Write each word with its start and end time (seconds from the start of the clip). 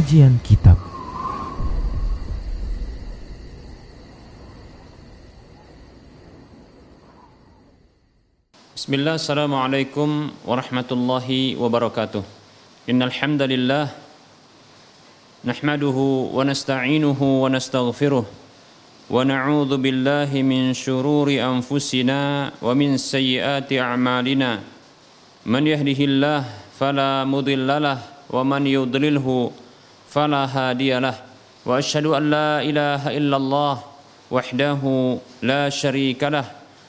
Kajian 0.00 0.40
Kitab. 0.40 0.80
Bismillah, 8.72 9.20
Assalamualaikum 9.20 10.32
warahmatullahi 10.48 11.52
wabarakatuh. 11.60 12.24
Innalhamdalillah 12.88 13.92
Nahmaduhu 15.44 16.32
wa 16.32 16.48
nasta'inuhu 16.48 17.44
wa 17.44 17.52
nastaghfiruh 17.52 18.24
Wa 18.24 19.20
na'udhu 19.20 19.76
billahi 19.76 20.40
min 20.40 20.72
syururi 20.72 21.44
anfusina 21.44 22.56
Wa 22.56 22.72
min 22.72 22.96
sayyiyati 22.96 23.76
a'malina. 23.76 24.64
Man 25.44 25.68
yahdihillah 25.68 26.48
fala 26.72 27.28
mudillalah 27.28 28.00
Wa 28.32 28.40
man 28.48 28.64
yudlilhu 28.64 29.68
فلا 30.10 30.42
هادي 30.50 30.98
له 30.98 31.14
وأشهد 31.66 32.06
أن 32.06 32.24
لا 32.30 32.50
إله 32.58 33.02
إلا 33.18 33.36
الله 33.36 33.74
وحده 34.30 34.82
لا 35.42 35.62
شريك 35.70 36.18
له 36.24 36.46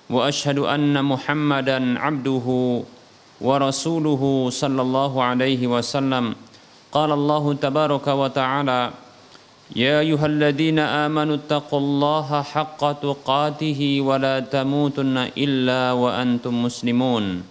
وأشهد 0.10 0.60
أن 0.66 1.06
محمدا 1.06 1.78
عبده 2.00 2.48
ورسوله 3.42 4.24
صلى 4.50 4.82
الله 4.82 5.14
عليه 5.24 5.62
وسلم. 5.68 6.26
قال 6.92 7.12
الله 7.12 7.44
تبارك 7.54 8.08
وتعالى 8.08 8.82
يا 9.76 10.00
أيها 10.00 10.26
الذين 10.26 10.80
آمنوا 10.80 11.36
اتقوا 11.36 11.80
الله 11.80 12.30
حق 12.42 12.82
تقاته 13.06 13.82
ولا 14.02 14.40
تموتن 14.40 15.18
إلا 15.38 15.92
وأنتم 15.92 16.54
مسلمون. 16.66 17.51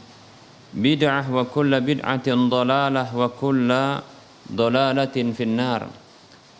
bid'ah 0.71 1.27
wa 1.27 1.43
kulla 1.47 1.83
bid'atin 1.83 2.47
dalalah 2.47 3.11
wa 3.11 3.27
kulla 3.31 4.03
dalalatin 4.47 5.35
finnar 5.35 6.01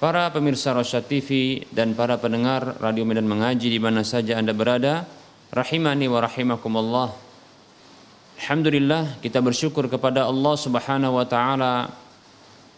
Para 0.01 0.33
pemirsa 0.33 0.73
Rosyad 0.73 1.05
TV 1.05 1.61
dan 1.69 1.93
para 1.93 2.17
pendengar 2.17 2.73
Radio 2.81 3.05
Medan 3.05 3.29
Mengaji 3.29 3.69
di 3.69 3.77
mana 3.77 4.01
saja 4.01 4.33
Anda 4.33 4.49
berada, 4.49 5.05
rahimani 5.53 6.09
wa 6.09 6.25
rahimakumullah. 6.25 7.13
Alhamdulillah 8.41 9.21
kita 9.21 9.45
bersyukur 9.45 9.85
kepada 9.85 10.25
Allah 10.25 10.57
Subhanahu 10.57 11.21
wa 11.21 11.25
taala 11.29 11.93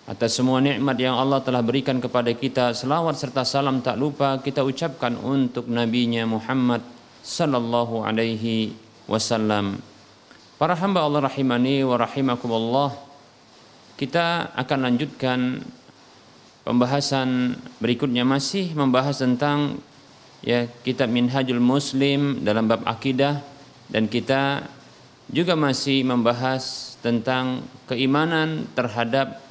atas 0.04 0.36
semua 0.36 0.60
nikmat 0.60 1.00
yang 1.00 1.16
Allah 1.16 1.40
telah 1.40 1.64
berikan 1.64 2.04
kepada 2.04 2.28
kita. 2.36 2.76
Selawat 2.76 3.16
serta 3.16 3.48
salam 3.48 3.80
tak 3.80 3.96
lupa 3.96 4.44
kita 4.44 4.60
ucapkan 4.60 5.16
untuk 5.16 5.72
nabinya 5.72 6.28
Muhammad 6.28 6.84
sallallahu 7.24 8.04
alaihi 8.04 8.76
wasallam. 9.08 9.80
Para 10.64 10.80
hamba 10.80 11.04
Allah 11.04 11.28
rahimani 11.28 11.84
wa 11.84 12.00
rahimakumullah 12.00 12.96
Kita 14.00 14.56
akan 14.56 14.80
lanjutkan 14.88 15.60
pembahasan 16.64 17.60
berikutnya. 17.84 18.24
Masih 18.24 18.72
membahas 18.72 19.20
tentang 19.20 19.84
ya 20.40 20.72
kitab 20.88 21.12
Minhajul 21.12 21.60
Muslim 21.60 22.48
dalam 22.48 22.72
bab 22.72 22.80
akidah 22.88 23.44
dan 23.92 24.08
kita 24.08 24.64
juga 25.28 25.60
masih 25.60 26.08
membahas 26.08 26.96
tentang 27.04 27.68
keimanan 27.92 28.64
terhadap 28.72 29.44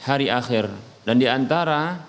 hari 0.00 0.32
akhir. 0.32 0.72
Dan 1.04 1.20
di 1.20 1.28
antara 1.28 2.08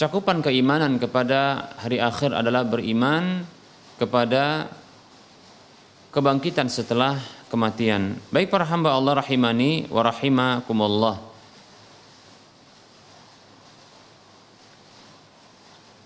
cakupan 0.00 0.40
keimanan 0.40 0.96
kepada 0.96 1.76
hari 1.76 2.00
akhir 2.00 2.32
adalah 2.32 2.64
beriman 2.64 3.44
kepada 4.00 4.72
kebangkitan 6.18 6.66
setelah 6.66 7.14
kematian. 7.46 8.18
Baik 8.34 8.50
para 8.50 8.66
hamba 8.66 8.90
Allah 8.90 9.22
rahimani 9.22 9.86
wa 9.86 10.02
rahimakumullah. 10.02 11.22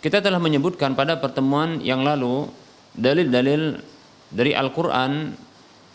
Kita 0.05 0.21
telah 0.21 0.37
menyebutkan 0.37 0.93
pada 0.93 1.17
pertemuan 1.17 1.81
yang 1.81 2.05
lalu 2.05 2.45
dalil-dalil 2.93 3.81
dari 4.29 4.53
Al-Qur'an 4.53 5.33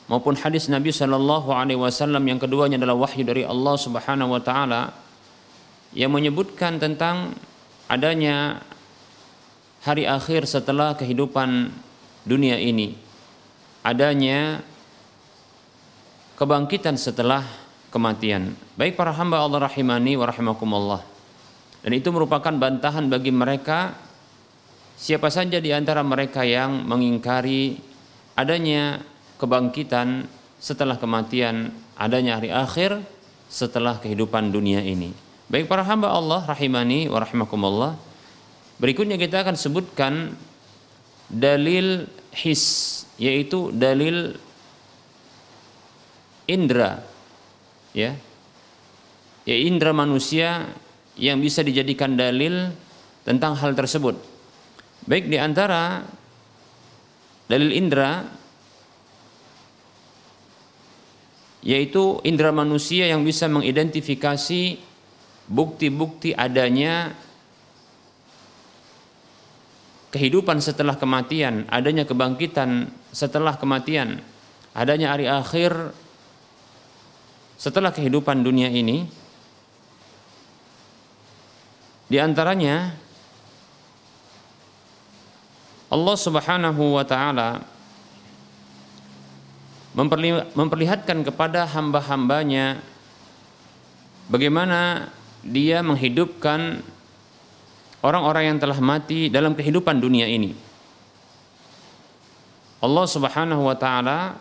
maupun 0.10 0.34
hadis 0.34 0.66
Nabi 0.66 0.90
Shallallahu 0.90 1.54
alaihi 1.54 1.78
wasallam 1.78 2.26
yang 2.26 2.42
keduanya 2.42 2.82
adalah 2.82 2.98
wahyu 2.98 3.22
dari 3.22 3.46
Allah 3.46 3.78
Subhanahu 3.78 4.34
wa 4.34 4.42
taala 4.42 4.98
yang 5.94 6.10
menyebutkan 6.10 6.82
tentang 6.82 7.38
adanya 7.86 8.66
hari 9.86 10.10
akhir 10.10 10.50
setelah 10.50 10.98
kehidupan 10.98 11.70
dunia 12.26 12.58
ini 12.58 13.07
adanya 13.88 14.60
kebangkitan 16.36 17.00
setelah 17.00 17.48
kematian. 17.88 18.52
Baik 18.76 19.00
para 19.00 19.16
hamba 19.16 19.40
Allah 19.40 19.64
rahimani 19.72 20.20
wa 20.20 20.28
rahimakumullah. 20.28 21.02
Dan 21.88 21.96
itu 21.96 22.12
merupakan 22.12 22.52
bantahan 22.52 23.08
bagi 23.08 23.32
mereka 23.32 23.96
siapa 25.00 25.32
saja 25.32 25.64
di 25.64 25.72
antara 25.72 26.04
mereka 26.04 26.44
yang 26.44 26.84
mengingkari 26.84 27.80
adanya 28.36 29.00
kebangkitan 29.40 30.28
setelah 30.60 31.00
kematian, 31.00 31.72
adanya 31.96 32.44
hari 32.44 32.52
akhir 32.52 33.00
setelah 33.48 34.04
kehidupan 34.04 34.52
dunia 34.52 34.84
ini. 34.84 35.16
Baik 35.48 35.72
para 35.72 35.88
hamba 35.88 36.12
Allah 36.12 36.44
rahimani 36.44 37.08
wa 37.08 37.24
rahimakumullah. 37.24 37.96
Berikutnya 38.84 39.16
kita 39.16 39.48
akan 39.48 39.56
sebutkan 39.56 40.36
dalil 41.32 42.04
his 42.36 43.07
yaitu 43.18 43.74
dalil 43.74 44.38
indra 46.48 47.04
ya. 47.92 48.16
Ya 49.48 49.56
indra 49.56 49.96
manusia 49.96 50.70
yang 51.18 51.40
bisa 51.40 51.64
dijadikan 51.64 52.20
dalil 52.20 52.72
tentang 53.24 53.56
hal 53.58 53.74
tersebut. 53.74 54.20
Baik 55.08 55.32
di 55.32 55.40
antara 55.40 56.04
dalil 57.48 57.72
indra 57.72 58.28
yaitu 61.64 62.20
indra 62.24 62.52
manusia 62.52 63.08
yang 63.08 63.24
bisa 63.24 63.48
mengidentifikasi 63.48 64.80
bukti-bukti 65.48 66.36
adanya 66.36 67.16
kehidupan 70.12 70.60
setelah 70.64 70.96
kematian, 70.96 71.68
adanya 71.68 72.08
kebangkitan 72.08 72.92
setelah 73.12 73.56
kematian, 73.56 74.20
adanya 74.76 75.14
hari 75.16 75.26
akhir 75.26 75.94
setelah 77.58 77.90
kehidupan 77.90 78.46
dunia 78.46 78.70
ini. 78.70 79.10
Di 82.08 82.22
antaranya 82.24 82.96
Allah 85.88 86.18
Subhanahu 86.20 87.00
wa 87.00 87.04
taala 87.04 87.64
memperlihatkan 90.56 91.26
kepada 91.26 91.66
hamba-hambanya 91.68 92.80
bagaimana 94.30 95.10
dia 95.42 95.82
menghidupkan 95.82 96.86
orang-orang 98.06 98.54
yang 98.54 98.58
telah 98.62 98.78
mati 98.78 99.32
dalam 99.32 99.58
kehidupan 99.58 99.98
dunia 99.98 100.30
ini. 100.30 100.67
Allah 102.78 103.06
Subhanahu 103.10 103.66
wa 103.66 103.74
taala 103.74 104.38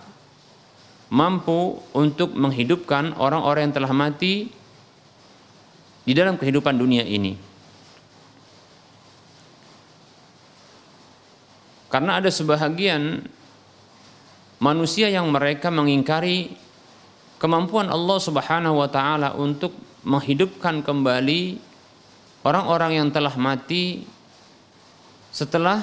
mampu 1.09 1.81
untuk 1.97 2.35
menghidupkan 2.35 3.17
orang-orang 3.17 3.71
yang 3.71 3.77
telah 3.81 3.93
mati 3.95 4.51
di 6.07 6.13
dalam 6.13 6.37
kehidupan 6.39 6.77
dunia 6.77 7.03
ini. 7.03 7.39
Karena 11.87 12.19
ada 12.21 12.29
sebahagian 12.29 13.25
manusia 14.61 15.09
yang 15.09 15.31
mereka 15.33 15.73
mengingkari 15.73 16.53
kemampuan 17.41 17.89
Allah 17.89 18.19
Subhanahu 18.21 18.85
wa 18.85 18.89
taala 18.91 19.33
untuk 19.33 19.73
menghidupkan 20.05 20.85
kembali 20.85 21.57
orang-orang 22.47 23.01
yang 23.01 23.09
telah 23.11 23.35
mati 23.35 24.07
setelah 25.35 25.83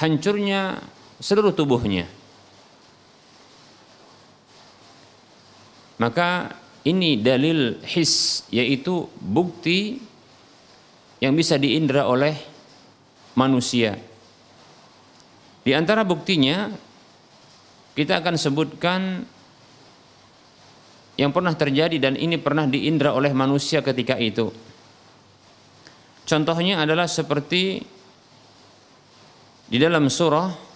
hancurnya 0.00 0.82
seluruh 1.24 1.56
tubuhnya. 1.56 2.04
Maka 5.96 6.52
ini 6.84 7.16
dalil 7.16 7.80
his 7.88 8.44
yaitu 8.52 9.08
bukti 9.16 10.04
yang 11.24 11.32
bisa 11.32 11.56
diindra 11.56 12.04
oleh 12.04 12.36
manusia. 13.32 13.96
Di 15.64 15.72
antara 15.72 16.04
buktinya 16.04 16.68
kita 17.96 18.20
akan 18.20 18.36
sebutkan 18.36 19.24
yang 21.16 21.32
pernah 21.32 21.56
terjadi 21.56 21.96
dan 21.96 22.20
ini 22.20 22.36
pernah 22.36 22.68
diindra 22.68 23.16
oleh 23.16 23.32
manusia 23.32 23.80
ketika 23.80 24.20
itu. 24.20 24.52
Contohnya 26.28 26.84
adalah 26.84 27.08
seperti 27.08 27.80
di 29.64 29.78
dalam 29.80 30.12
surah 30.12 30.73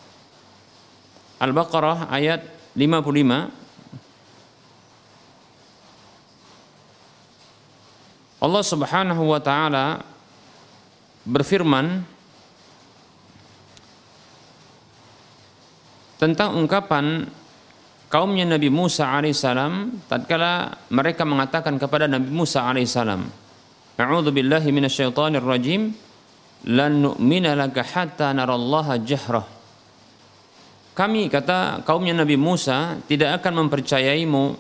Al-Baqarah 1.38 2.10
ayat 2.10 2.42
55 2.74 3.58
Allah 8.38 8.62
Subhanahu 8.62 9.22
wa 9.34 9.40
taala 9.42 9.98
berfirman 11.26 12.06
tentang 16.22 16.54
ungkapan 16.54 17.26
kaumnya 18.06 18.46
Nabi 18.46 18.70
Musa 18.70 19.10
alaihissalam 19.10 20.06
tatkala 20.06 20.74
mereka 20.90 21.26
mengatakan 21.26 21.78
kepada 21.82 22.06
Nabi 22.06 22.30
Musa 22.30 22.62
alaihissalam 22.62 23.26
A'udzu 23.98 24.30
billahi 24.30 24.70
minasyaitonir 24.70 25.42
rajim 25.42 25.90
lan 26.70 27.02
nu'mina 27.02 27.58
laka 27.58 27.82
hatta 27.82 28.30
narallaha 28.30 29.02
jahrah 29.02 29.57
Kami 30.98 31.30
kata 31.30 31.86
kaumnya 31.86 32.10
Nabi 32.10 32.34
Musa 32.34 32.98
tidak 33.06 33.38
akan 33.38 33.62
mempercayaimu 33.62 34.58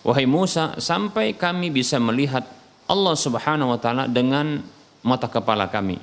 wahai 0.00 0.24
Musa 0.24 0.80
sampai 0.80 1.36
kami 1.36 1.68
bisa 1.68 2.00
melihat 2.00 2.48
Allah 2.88 3.12
Subhanahu 3.12 3.76
wa 3.76 3.76
taala 3.76 4.08
dengan 4.08 4.64
mata 5.04 5.28
kepala 5.28 5.68
kami. 5.68 6.00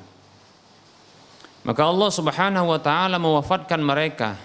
Maka 1.65 1.81
Allah 1.81 2.09
Subhanahu 2.13 2.69
wa 2.69 2.77
taala 2.77 3.17
mewafatkan 3.17 3.81
mereka, 3.81 4.37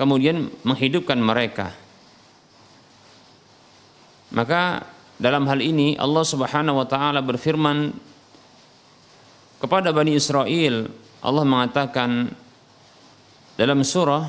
kemudian 0.00 0.48
menghidupkan 0.64 1.20
mereka. 1.20 1.76
Maka 4.32 4.88
dalam 5.20 5.44
hal 5.52 5.60
ini 5.60 6.00
Allah 6.00 6.24
Subhanahu 6.24 6.80
wa 6.80 6.88
taala 6.88 7.20
berfirman 7.20 7.92
kepada 9.60 9.92
Bani 9.92 10.16
Israel, 10.16 10.88
Allah 11.20 11.44
mengatakan 11.44 12.32
dalam 13.54 13.82
surah 13.86 14.26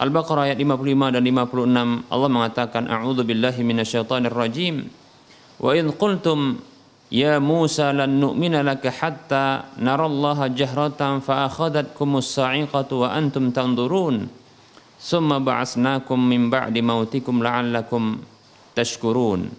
Al-Baqarah 0.00 0.48
ayat 0.48 0.56
55 0.56 1.12
dan 1.12 1.22
56 1.22 2.08
Allah 2.08 2.30
mengatakan 2.32 2.88
a'udzu 2.88 3.22
billahi 3.22 3.60
minasyaitonir 3.60 4.32
rajim 4.32 4.88
wa 5.60 5.70
in 5.76 5.92
qultum 5.92 6.62
Ya 7.10 7.42
Musa 7.42 7.90
lan 7.90 8.22
nu'mina 8.22 8.62
laka 8.62 8.86
hatta 8.86 9.74
narallaha 9.82 10.46
jahratan 10.46 11.18
fa 11.18 11.50
akhadhatkumus 11.50 12.38
sa'iqatu 12.38 13.02
wa 13.02 13.10
antum 13.10 13.50
tanzurun. 13.50 14.30
Summa 14.94 15.42
ba'asnakum 15.42 16.14
min 16.14 16.46
ba'di 16.46 16.78
mautikum 16.78 17.42
la'allakum 17.42 18.22
tashkurun 18.74 19.50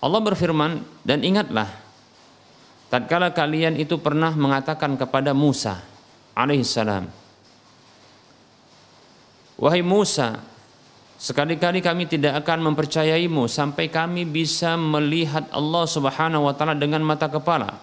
Allah 0.00 0.20
berfirman 0.20 0.80
dan 1.04 1.20
ingatlah 1.20 1.68
tatkala 2.88 3.30
kalian 3.30 3.76
itu 3.76 4.00
pernah 4.00 4.32
mengatakan 4.32 4.96
kepada 4.96 5.30
Musa 5.36 5.78
alaihissalam 6.34 7.19
Wahai 9.60 9.84
Musa 9.84 10.40
Sekali-kali 11.20 11.84
kami 11.84 12.08
tidak 12.08 12.40
akan 12.40 12.72
mempercayaimu 12.72 13.44
sampai 13.44 13.92
kami 13.92 14.24
bisa 14.24 14.72
melihat 14.80 15.52
Allah 15.52 15.84
Subhanahu 15.84 16.48
wa 16.48 16.56
taala 16.56 16.72
dengan 16.72 17.04
mata 17.04 17.28
kepala. 17.28 17.76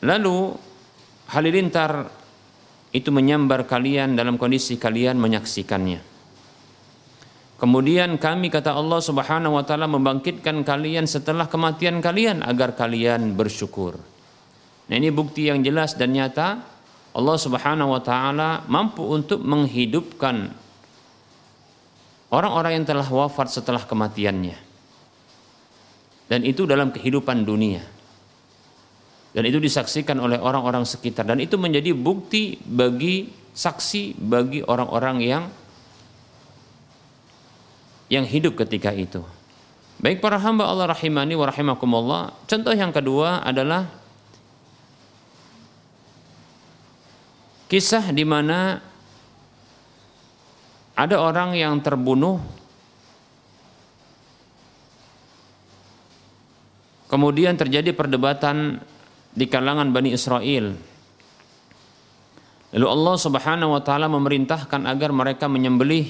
Lalu 0.00 0.56
halilintar 1.28 2.08
itu 2.96 3.12
menyambar 3.12 3.68
kalian 3.68 4.16
dalam 4.16 4.40
kondisi 4.40 4.80
kalian 4.80 5.20
menyaksikannya. 5.20 6.00
Kemudian 7.60 8.16
kami 8.16 8.48
kata 8.48 8.72
Allah 8.72 9.04
Subhanahu 9.04 9.60
wa 9.60 9.64
taala 9.68 9.84
membangkitkan 9.84 10.64
kalian 10.64 11.04
setelah 11.04 11.44
kematian 11.44 12.00
kalian 12.00 12.40
agar 12.40 12.72
kalian 12.72 13.36
bersyukur. 13.36 14.00
Nah, 14.88 14.94
ini 14.96 15.12
bukti 15.12 15.52
yang 15.52 15.60
jelas 15.60 15.92
dan 15.92 16.16
nyata 16.16 16.69
Allah 17.10 17.36
Subhanahu 17.36 17.90
wa 17.90 18.02
taala 18.02 18.62
mampu 18.70 19.02
untuk 19.02 19.42
menghidupkan 19.42 20.54
orang-orang 22.30 22.80
yang 22.80 22.86
telah 22.86 23.06
wafat 23.06 23.50
setelah 23.50 23.82
kematiannya. 23.82 24.58
Dan 26.30 26.46
itu 26.46 26.62
dalam 26.62 26.94
kehidupan 26.94 27.42
dunia. 27.42 27.82
Dan 29.34 29.46
itu 29.46 29.58
disaksikan 29.58 30.18
oleh 30.18 30.38
orang-orang 30.38 30.82
sekitar 30.82 31.22
dan 31.26 31.38
itu 31.38 31.54
menjadi 31.54 31.94
bukti 31.94 32.58
bagi 32.66 33.30
saksi 33.54 34.18
bagi 34.18 34.62
orang-orang 34.62 35.16
yang 35.22 35.44
yang 38.10 38.26
hidup 38.26 38.58
ketika 38.66 38.90
itu. 38.90 39.22
Baik 40.02 40.18
para 40.18 40.40
hamba 40.40 40.66
Allah 40.66 40.90
rahimani 40.90 41.38
wa 41.38 41.46
rahimakumullah. 41.46 42.34
Contoh 42.50 42.74
yang 42.74 42.90
kedua 42.90 43.46
adalah 43.46 43.99
Kisah 47.70 48.10
di 48.10 48.26
mana 48.26 48.82
ada 50.98 51.16
orang 51.22 51.54
yang 51.54 51.78
terbunuh 51.78 52.42
Kemudian 57.10 57.58
terjadi 57.58 57.90
perdebatan 57.90 58.78
di 59.34 59.50
kalangan 59.50 59.90
Bani 59.90 60.14
Israel. 60.14 60.78
Lalu 62.70 62.86
Allah 62.86 63.16
Subhanahu 63.18 63.74
wa 63.74 63.82
taala 63.82 64.06
memerintahkan 64.06 64.86
agar 64.86 65.10
mereka 65.10 65.50
menyembelih 65.50 66.06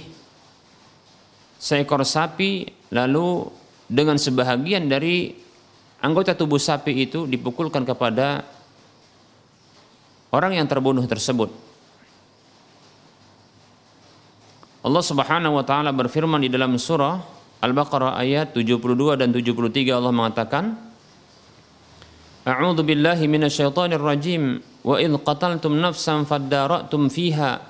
seekor 1.56 2.04
sapi 2.04 2.68
lalu 2.92 3.48
dengan 3.88 4.20
sebahagian 4.20 4.92
dari 4.92 5.32
anggota 6.04 6.36
tubuh 6.36 6.60
sapi 6.60 7.08
itu 7.08 7.24
dipukulkan 7.24 7.88
kepada 7.88 8.44
orang 10.30 10.58
yang 10.58 10.66
terbunuh 10.66 11.04
tersebut. 11.06 11.50
Allah 14.80 15.04
Subhanahu 15.04 15.60
wa 15.60 15.64
taala 15.66 15.92
berfirman 15.92 16.40
di 16.40 16.48
dalam 16.48 16.80
surah 16.80 17.20
Al-Baqarah 17.60 18.16
ayat 18.16 18.56
72 18.56 19.20
dan 19.20 19.28
73 19.28 19.92
Allah 19.92 20.08
mengatakan 20.08 20.72
A'udzu 22.40 22.80
billahi 22.80 23.28
minasyaitonir 23.28 24.00
rajim. 24.00 24.64
Wa 24.80 24.96
id 24.96 25.12
qataltum 25.20 25.76
nafsan 25.76 26.24
fadara'tum 26.24 27.12
fiha. 27.12 27.60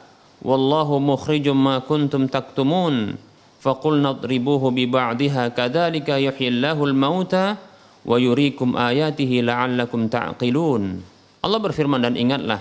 Wallahu 0.47 1.02
mukhrijum 1.02 1.59
ma 1.59 1.83
kuntum 1.83 2.31
taktumun. 2.31 3.19
Faqulna 3.59 4.14
idribuhu 4.14 4.71
bi 4.71 4.87
ba'dihha 4.87 5.50
kadzalika 5.50 6.23
yuhyillahu 6.23 6.87
al-mauta 6.87 7.59
wa 8.07 8.17
yuriikum 8.17 8.79
ayatihi 8.79 9.45
la'allakum 9.45 10.09
ta'qilun 10.09 11.02
Allah 11.41 11.61
berfirman 11.61 12.05
dan 12.05 12.15
ingatlah 12.21 12.61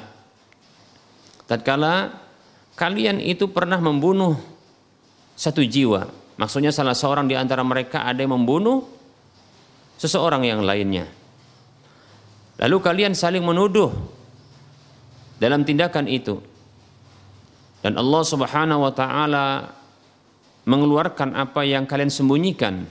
tatkala 1.48 2.16
kalian 2.80 3.20
itu 3.20 3.52
pernah 3.52 3.78
membunuh 3.80 4.40
satu 5.36 5.64
jiwa. 5.64 6.08
Maksudnya 6.40 6.72
salah 6.72 6.96
seorang 6.96 7.28
di 7.28 7.36
antara 7.36 7.60
mereka 7.68 8.08
ada 8.08 8.24
yang 8.24 8.32
membunuh 8.32 8.88
seseorang 10.00 10.48
yang 10.48 10.64
lainnya. 10.64 11.12
Lalu 12.60 12.78
kalian 12.80 13.12
saling 13.16 13.44
menuduh 13.44 13.92
dalam 15.40 15.68
tindakan 15.68 16.08
itu. 16.08 16.40
Dan 17.80 17.96
Allah 17.96 18.24
Subhanahu 18.24 18.84
wa 18.88 18.94
taala 18.96 19.48
mengeluarkan 20.68 21.36
apa 21.36 21.64
yang 21.64 21.88
kalian 21.88 22.12
sembunyikan. 22.12 22.84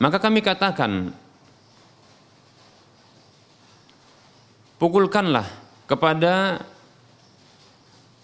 Maka 0.00 0.16
kami 0.20 0.40
katakan 0.40 1.12
pukulkanlah 4.82 5.46
kepada 5.86 6.58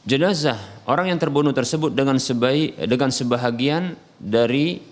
jenazah 0.02 0.58
orang 0.90 1.14
yang 1.14 1.20
terbunuh 1.22 1.54
tersebut 1.54 1.94
dengan 1.94 2.18
sebaik 2.18 2.74
dengan 2.82 3.14
sebahagian 3.14 3.94
dari 4.18 4.82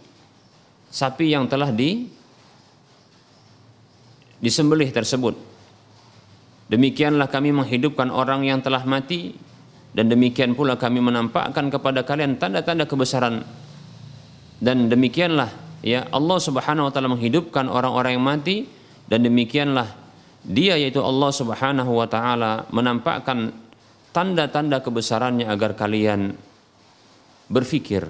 sapi 0.87 1.35
yang 1.35 1.51
telah 1.51 1.75
di 1.75 2.07
disembelih 4.39 4.95
tersebut. 4.95 5.35
Demikianlah 6.71 7.27
kami 7.27 7.51
menghidupkan 7.51 8.15
orang 8.15 8.47
yang 8.47 8.63
telah 8.63 8.87
mati 8.87 9.35
dan 9.91 10.07
demikian 10.07 10.55
pula 10.55 10.79
kami 10.79 11.03
menampakkan 11.03 11.67
kepada 11.67 12.07
kalian 12.07 12.39
tanda-tanda 12.39 12.87
kebesaran 12.87 13.43
dan 14.63 14.87
demikianlah 14.87 15.51
ya 15.83 16.07
Allah 16.15 16.39
Subhanahu 16.39 16.87
wa 16.87 16.93
taala 16.95 17.11
menghidupkan 17.11 17.67
orang-orang 17.67 18.15
yang 18.15 18.27
mati 18.27 18.71
dan 19.11 19.27
demikianlah 19.27 20.06
dia 20.47 20.79
yaitu 20.79 21.03
Allah 21.03 21.35
Subhanahu 21.35 21.99
wa 21.99 22.07
taala 22.07 22.71
menampakkan 22.71 23.51
tanda-tanda 24.15 24.79
kebesarannya 24.79 25.51
agar 25.51 25.75
kalian 25.75 26.39
berfikir. 27.51 28.07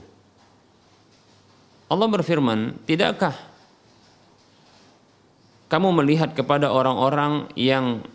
Allah 1.90 2.08
berfirman 2.12 2.78
tidakkah 2.86 3.34
kamu 5.72 5.96
melihat 5.98 6.38
kepada 6.38 6.70
orang-orang 6.70 7.50
yang 7.58 8.06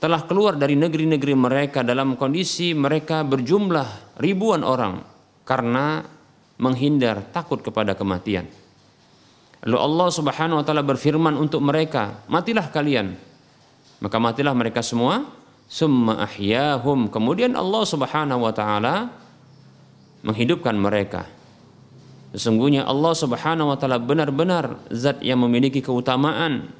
telah 0.00 0.24
keluar 0.24 0.56
dari 0.56 0.74
negeri-negeri 0.80 1.36
mereka 1.36 1.84
dalam 1.84 2.16
kondisi 2.16 2.72
mereka 2.72 3.20
berjumlah 3.20 4.16
ribuan 4.16 4.64
orang 4.64 5.04
karena 5.44 6.00
menghindar 6.56 7.28
takut 7.30 7.60
kepada 7.60 7.92
kematian. 7.92 8.48
Lalu 9.60 9.76
Allah 9.76 10.08
Subhanahu 10.08 10.58
wa 10.60 10.64
taala 10.64 10.80
berfirman 10.80 11.36
untuk 11.36 11.60
mereka, 11.60 12.24
"Matilah 12.32 12.72
kalian." 12.72 13.12
Maka 14.00 14.16
matilah 14.16 14.56
mereka 14.56 14.80
semua, 14.80 15.28
summa 15.68 16.24
ahyahum. 16.24 17.12
Kemudian 17.12 17.52
Allah 17.52 17.84
Subhanahu 17.84 18.48
wa 18.48 18.52
taala 18.56 19.12
menghidupkan 20.24 20.72
mereka. 20.72 21.28
Sesungguhnya 22.32 22.88
Allah 22.88 23.12
Subhanahu 23.12 23.68
wa 23.68 23.76
taala 23.76 24.00
benar-benar 24.00 24.80
zat 24.88 25.20
yang 25.20 25.44
memiliki 25.44 25.84
keutamaan 25.84 26.72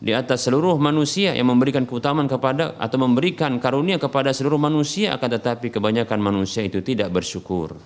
di 0.00 0.16
atas 0.16 0.48
seluruh 0.48 0.80
manusia 0.80 1.36
yang 1.36 1.52
memberikan 1.52 1.84
keutamaan 1.84 2.24
kepada 2.24 2.72
atau 2.80 2.96
memberikan 3.04 3.60
karunia 3.60 4.00
kepada 4.00 4.32
seluruh 4.32 4.56
manusia 4.56 5.12
akan 5.12 5.28
tetapi 5.36 5.68
kebanyakan 5.68 6.16
manusia 6.16 6.64
itu 6.64 6.80
tidak 6.80 7.12
bersyukur. 7.12 7.76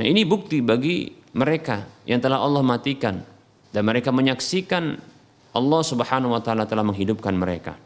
Nah 0.00 0.06
ini 0.08 0.24
bukti 0.24 0.64
bagi 0.64 1.12
mereka 1.36 1.84
yang 2.08 2.24
telah 2.24 2.40
Allah 2.40 2.64
matikan 2.64 3.20
dan 3.68 3.82
mereka 3.84 4.08
menyaksikan 4.08 4.96
Allah 5.52 5.82
Subhanahu 5.84 6.32
wa 6.32 6.40
taala 6.40 6.64
telah 6.64 6.88
menghidupkan 6.88 7.36
mereka. 7.36 7.76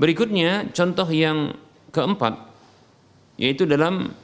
Berikutnya 0.00 0.72
contoh 0.72 1.10
yang 1.12 1.52
keempat 1.92 2.40
yaitu 3.36 3.68
dalam 3.68 4.16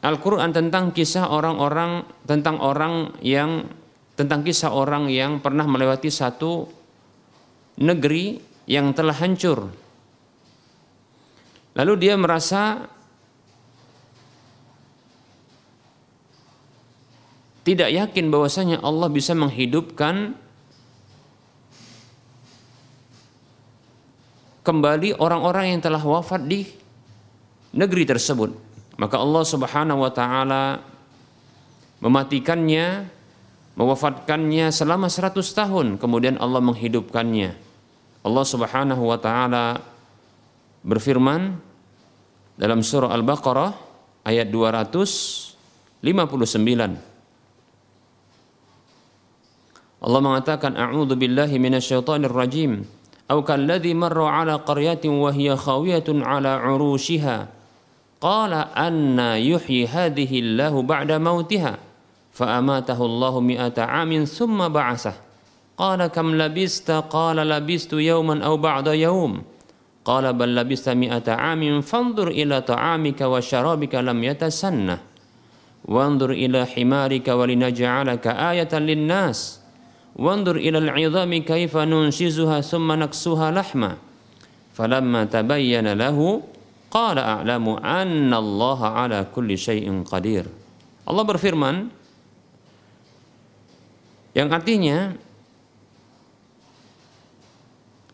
Al-Qur'an 0.00 0.52
tentang 0.52 0.96
kisah 0.96 1.28
orang-orang 1.28 2.08
tentang 2.24 2.56
orang 2.60 3.20
yang 3.20 3.68
tentang 4.16 4.40
kisah 4.44 4.72
orang 4.72 5.12
yang 5.12 5.44
pernah 5.44 5.68
melewati 5.68 6.08
satu 6.08 6.68
negeri 7.80 8.40
yang 8.64 8.92
telah 8.96 9.16
hancur 9.16 9.68
Lalu 11.70 11.92
dia 11.96 12.14
merasa 12.18 12.90
tidak 17.62 17.88
yakin 17.94 18.26
bahwasanya 18.28 18.82
Allah 18.82 19.06
bisa 19.06 19.32
menghidupkan 19.38 20.34
kembali 24.66 25.14
orang-orang 25.22 25.78
yang 25.78 25.80
telah 25.80 26.02
wafat 26.02 26.42
di 26.44 26.66
negeri 27.70 28.02
tersebut 28.02 28.69
maka 29.00 29.16
Allah 29.16 29.44
Subhanahu 29.48 30.04
wa 30.04 30.12
taala 30.12 30.84
mematikannya, 32.04 33.08
mewafatkannya 33.80 34.68
selama 34.68 35.08
100 35.08 35.40
tahun, 35.40 35.86
kemudian 35.96 36.36
Allah 36.36 36.60
menghidupkannya. 36.60 37.56
Allah 38.20 38.44
Subhanahu 38.44 39.00
wa 39.08 39.16
taala 39.16 39.80
berfirman 40.84 41.56
dalam 42.60 42.84
surah 42.84 43.08
Al-Baqarah 43.16 43.72
ayat 44.28 44.52
259 44.52 46.04
Allah 50.00 50.20
mengatakan 50.24 50.76
a'udzu 50.76 51.16
billahi 51.16 51.60
minasyaitonir 51.60 52.32
rajim 52.32 52.84
aw 53.28 53.40
kalladzi 53.44 53.92
marra 53.92 54.44
ala 54.44 54.60
qaryatin 54.64 55.12
wa 55.12 55.28
hiya 55.28 55.56
khawiyatun 55.60 56.24
ala 56.24 56.56
'urushiha. 56.64 57.59
قال 58.20 58.52
أن 58.76 59.18
يحيي 59.18 59.86
هذه 59.86 60.38
الله 60.38 60.82
بعد 60.82 61.12
موتها 61.12 61.78
فأماته 62.32 63.04
الله 63.06 63.40
مئة 63.40 63.82
عام 63.82 64.24
ثم 64.24 64.68
بعثه. 64.68 65.14
قال 65.78 66.06
كم 66.06 66.34
لبست؟ 66.34 66.90
قال 66.90 67.36
لبست 67.36 67.92
يوما 67.92 68.44
أو 68.44 68.56
بعض 68.56 68.88
يوم. 68.88 69.42
قال 70.04 70.32
بل 70.32 70.56
لبست 70.56 70.88
مئة 70.88 71.32
عام 71.32 71.80
فانظر 71.80 72.28
إلى 72.28 72.60
طعامك 72.60 73.20
وشرابك 73.20 73.94
لم 73.94 74.24
يتسنى 74.24 74.96
وانظر 75.84 76.30
إلى 76.30 76.66
حمارك 76.66 77.28
ولنجعلك 77.28 78.26
آية 78.26 78.72
للناس. 78.78 79.60
وانظر 80.16 80.56
إلى 80.56 80.78
العظام 80.78 81.32
كيف 81.42 81.76
ننشزها 81.76 82.60
ثم 82.60 82.92
نكسوها 82.92 83.50
لحما. 83.50 83.96
فلما 84.74 85.24
تبين 85.24 85.92
له 85.92 86.42
qala 86.90 87.40
a'lamu 87.40 87.78
anna 87.78 88.36
Allah 88.42 88.80
ala 89.06 89.18
kulli 89.30 89.54
syai'in 89.54 90.02
qadir. 90.02 90.44
Allah 91.06 91.24
berfirman 91.24 91.88
yang 94.34 94.50
artinya 94.50 95.14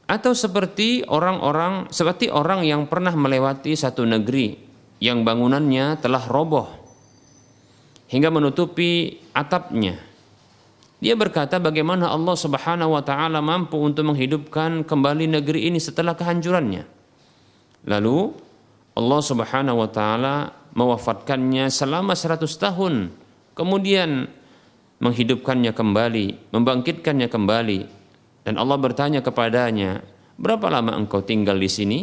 atau 0.07 0.33
seperti 0.33 1.03
orang-orang 1.03 1.91
seperti 1.91 2.31
orang 2.31 2.63
yang 2.63 2.87
pernah 2.87 3.11
melewati 3.11 3.75
satu 3.75 4.07
negeri 4.07 4.55
yang 5.03 5.27
bangunannya 5.27 5.99
telah 5.99 6.23
roboh 6.31 6.71
hingga 8.07 8.31
menutupi 8.31 9.19
atapnya. 9.35 9.99
Dia 10.97 11.13
berkata 11.13 11.61
bagaimana 11.61 12.09
Allah 12.09 12.33
Subhanahu 12.39 12.97
wa 12.97 13.03
taala 13.05 13.45
mampu 13.45 13.77
untuk 13.77 14.09
menghidupkan 14.09 14.87
kembali 14.87 15.29
negeri 15.29 15.69
ini 15.69 15.77
setelah 15.77 16.17
kehancurannya. 16.17 16.89
Lalu 17.85 18.46
Allah 18.97 19.21
Subhanahu 19.21 19.85
wa 19.85 19.89
taala 19.93 20.57
mewafatkannya 20.73 21.69
selama 21.69 22.17
100 22.17 22.49
tahun. 22.57 23.13
Kemudian 23.53 24.29
menghidupkannya 25.01 25.77
kembali, 25.77 26.53
membangkitkannya 26.53 27.29
kembali 27.29 27.81
dan 28.47 28.55
Allah 28.57 28.79
bertanya 28.79 29.21
kepadanya, 29.21 30.07
berapa 30.41 30.71
lama 30.71 30.97
engkau 30.97 31.21
tinggal 31.21 31.59
di 31.61 31.69
sini? 31.69 31.99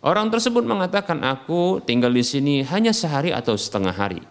Orang 0.00 0.32
tersebut 0.32 0.64
mengatakan, 0.64 1.20
"Aku 1.20 1.84
tinggal 1.84 2.14
di 2.14 2.24
sini 2.24 2.64
hanya 2.64 2.96
sehari 2.96 3.36
atau 3.36 3.52
setengah 3.52 3.92
hari." 3.92 4.24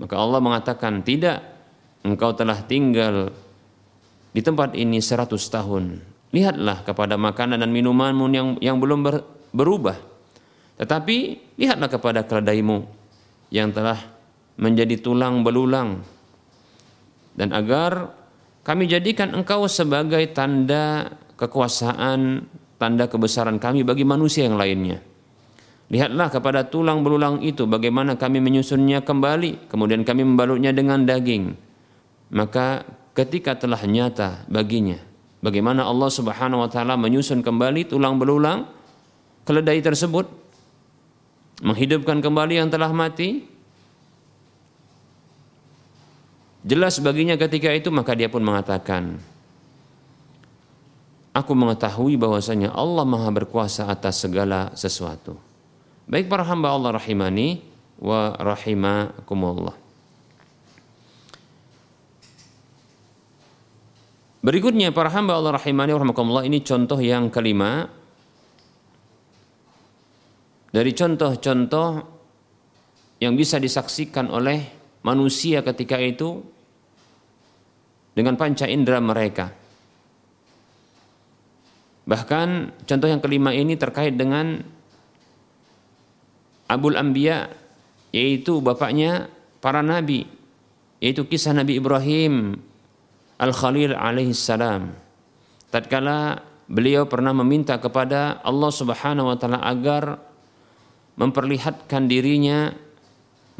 Maka 0.00 0.16
Allah 0.16 0.40
mengatakan, 0.40 1.04
"Tidak, 1.04 1.38
engkau 2.06 2.32
telah 2.32 2.64
tinggal 2.64 3.28
di 4.30 4.40
tempat 4.40 4.78
ini 4.78 5.02
seratus 5.02 5.50
tahun. 5.50 6.00
Lihatlah 6.30 6.86
kepada 6.86 7.18
makanan 7.18 7.58
dan 7.60 7.70
minumanmu 7.74 8.24
yang 8.30 8.48
yang 8.62 8.76
belum 8.78 9.02
ber, 9.02 9.26
berubah. 9.50 9.98
Tetapi 10.80 11.16
lihatlah 11.60 11.92
kepada 11.92 12.24
keledaimu 12.24 12.88
yang 13.52 13.68
telah 13.68 14.00
menjadi 14.56 14.96
tulang 14.96 15.44
belulang. 15.44 16.00
Dan 17.36 17.52
agar 17.52 18.16
kami 18.64 18.88
jadikan 18.88 19.36
engkau 19.36 19.68
sebagai 19.68 20.24
tanda 20.32 21.12
kekuasaan, 21.36 22.48
tanda 22.80 23.04
kebesaran 23.12 23.60
kami 23.60 23.84
bagi 23.84 24.08
manusia 24.08 24.48
yang 24.48 24.56
lainnya. 24.56 25.04
Lihatlah 25.92 26.32
kepada 26.32 26.64
tulang 26.64 27.04
belulang 27.04 27.44
itu 27.44 27.68
bagaimana 27.68 28.16
kami 28.16 28.40
menyusunnya 28.40 29.04
kembali, 29.04 29.68
kemudian 29.68 30.00
kami 30.06 30.24
membalutnya 30.24 30.72
dengan 30.72 31.04
daging. 31.04 31.52
Maka 32.30 32.86
ketika 33.12 33.58
telah 33.58 33.84
nyata 33.84 34.46
baginya 34.46 34.96
bagaimana 35.44 35.84
Allah 35.84 36.08
Subhanahu 36.08 36.62
wa 36.62 36.70
taala 36.70 36.94
menyusun 36.94 37.42
kembali 37.42 37.90
tulang 37.90 38.16
belulang 38.16 38.70
keledai 39.44 39.82
tersebut 39.82 40.39
menghidupkan 41.60 42.24
kembali 42.24 42.60
yang 42.60 42.68
telah 42.72 42.92
mati 42.92 43.44
jelas 46.64 47.00
baginya 47.00 47.36
ketika 47.36 47.72
itu 47.72 47.88
maka 47.88 48.12
dia 48.16 48.28
pun 48.28 48.44
mengatakan 48.44 49.20
Aku 51.30 51.54
mengetahui 51.54 52.18
bahwasanya 52.18 52.74
Allah 52.74 53.06
Maha 53.06 53.30
berkuasa 53.30 53.86
atas 53.86 54.18
segala 54.18 54.74
sesuatu. 54.74 55.38
Baik 56.10 56.26
para 56.26 56.42
hamba 56.42 56.74
Allah 56.74 56.98
rahimani 56.98 57.62
wa 58.02 58.34
rahimakumullah. 58.34 59.78
Berikutnya 64.42 64.90
para 64.90 65.06
hamba 65.14 65.38
Allah 65.38 65.54
rahimani 65.54 65.94
wa 65.94 65.98
rahimakumullah 66.02 66.44
ini 66.50 66.66
contoh 66.66 66.98
yang 66.98 67.30
kelima 67.30 67.86
dari 70.70 70.94
contoh-contoh 70.94 71.88
yang 73.20 73.34
bisa 73.34 73.58
disaksikan 73.60 74.30
oleh 74.30 74.58
manusia 75.02 75.60
ketika 75.66 75.98
itu 75.98 76.40
dengan 78.14 78.34
panca 78.38 78.64
indera 78.70 78.98
mereka. 79.02 79.52
Bahkan 82.06 82.48
contoh 82.86 83.08
yang 83.10 83.22
kelima 83.22 83.54
ini 83.54 83.78
terkait 83.78 84.18
dengan 84.18 84.58
Abul 86.70 86.98
Anbiya 86.98 87.50
yaitu 88.10 88.58
bapaknya 88.58 89.30
para 89.62 89.82
nabi 89.82 90.26
yaitu 90.98 91.26
kisah 91.26 91.54
Nabi 91.54 91.78
Ibrahim 91.78 92.58
Al-Khalil 93.40 93.96
alaihi 93.96 94.36
salam. 94.36 94.92
Tatkala 95.72 96.44
beliau 96.68 97.08
pernah 97.08 97.32
meminta 97.32 97.80
kepada 97.80 98.42
Allah 98.44 98.70
Subhanahu 98.70 99.32
wa 99.32 99.36
taala 99.40 99.64
agar 99.64 100.29
memperlihatkan 101.20 102.08
dirinya 102.08 102.72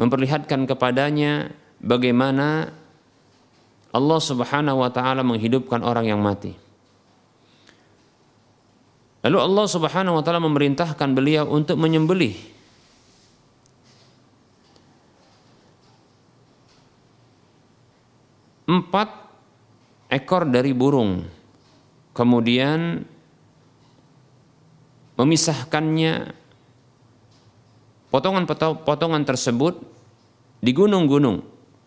memperlihatkan 0.01 0.65
kepadanya 0.65 1.53
bagaimana 1.77 2.73
Allah 3.93 4.21
Subhanahu 4.23 4.81
wa 4.81 4.89
taala 4.89 5.21
menghidupkan 5.21 5.85
orang 5.85 6.09
yang 6.09 6.25
mati. 6.25 6.57
Lalu 9.21 9.39
Allah 9.45 9.67
Subhanahu 9.69 10.17
wa 10.17 10.23
taala 10.25 10.41
memerintahkan 10.41 11.13
beliau 11.13 11.45
untuk 11.53 11.77
menyembelih 11.77 12.33
empat 18.65 19.09
ekor 20.09 20.49
dari 20.49 20.73
burung. 20.73 21.29
Kemudian 22.17 23.05
memisahkannya 25.21 26.40
potongan-potongan 28.11 29.23
tersebut 29.25 29.81
di 30.61 30.71
gunung-gunung 30.75 31.41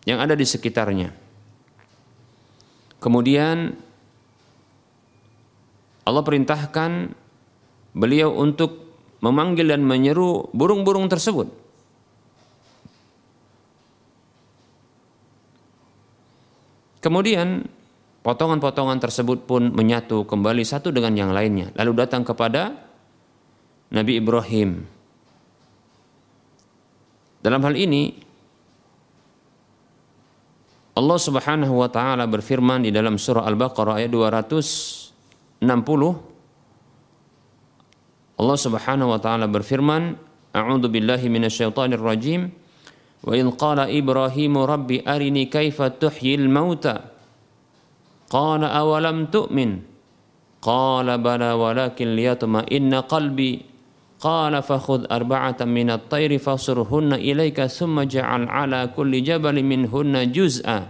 yang 0.04 0.18
ada 0.20 0.34
di 0.36 0.44
sekitarnya. 0.44 1.12
Kemudian 2.98 3.76
Allah 6.04 6.24
perintahkan 6.24 7.12
beliau 7.96 8.32
untuk 8.32 8.84
memanggil 9.24 9.72
dan 9.72 9.80
menyeru 9.84 10.52
burung-burung 10.52 11.08
tersebut. 11.08 11.48
Kemudian 17.00 17.68
potongan-potongan 18.24 18.96
tersebut 18.96 19.44
pun 19.44 19.68
menyatu 19.68 20.24
kembali 20.24 20.64
satu 20.64 20.88
dengan 20.88 21.12
yang 21.12 21.30
lainnya. 21.36 21.68
Lalu 21.76 21.92
datang 22.04 22.24
kepada 22.24 22.72
Nabi 23.92 24.16
Ibrahim. 24.16 24.93
Dalam 27.44 27.60
hal 27.60 27.76
ini 27.76 28.16
Allah 30.96 31.18
Subhanahu 31.20 31.84
wa 31.84 31.92
taala 31.92 32.24
berfirman 32.24 32.88
di 32.88 32.90
dalam 32.94 33.20
surah 33.20 33.44
Al-Baqarah 33.44 34.00
ayat 34.00 34.08
260 34.08 35.60
Allah 38.34 38.58
Subhanahu 38.58 39.14
wa 39.14 39.20
taala 39.20 39.46
berfirman, 39.46 40.16
"A'udzu 40.56 40.88
billahi 40.90 41.28
minasyaitonir 41.30 42.02
rajim. 42.02 42.50
Wa 43.22 43.32
in 43.36 43.52
qala 43.54 43.92
Ibrahimu 43.92 44.66
rabbi 44.66 45.04
arini 45.04 45.46
kaifa 45.46 45.92
tuhyil 45.92 46.50
mauta." 46.50 47.14
Qala 48.32 48.74
awalam 48.74 49.30
tu'min? 49.30 49.84
Qala 50.58 51.20
bala 51.20 51.54
walakin 51.54 52.16
liyatma 52.16 52.66
inna 52.72 53.06
qalbi. 53.06 53.73
Qala 54.24 54.64
fakhudh 54.64 55.04
arba'atan 55.12 55.68
min 55.68 55.92
at-tayri 55.92 56.40
fasurhunna 56.40 57.20
ilayka 57.20 57.68
thumma 57.68 58.08
ja'al 58.08 58.48
ala 58.48 58.88
kulli 58.88 59.20
jabalin 59.20 59.68
minhunna 59.68 60.24
juz'a. 60.24 60.88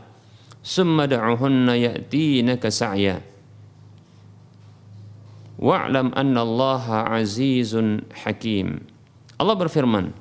Thumma 0.62 1.10
da'uhunna 1.10 1.74
ya'tinaka 1.74 2.70
sa'ya. 2.70 3.18
Wa'lam 5.58 6.14
anna 6.14 6.46
Allah 6.46 7.10
azizun 7.18 8.06
hakim. 8.22 8.86
Allah 9.34 9.58
berfirman 9.58 10.14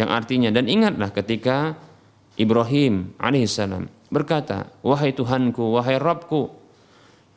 yang 0.00 0.08
artinya 0.08 0.48
dan 0.48 0.64
ingatlah 0.64 1.12
ketika 1.12 1.76
Ibrahim 2.40 3.12
alaihissalam 3.20 3.92
berkata, 4.08 4.72
"Wahai 4.80 5.12
Tuhanku, 5.12 5.76
wahai 5.76 6.00
Rabbku, 6.00 6.48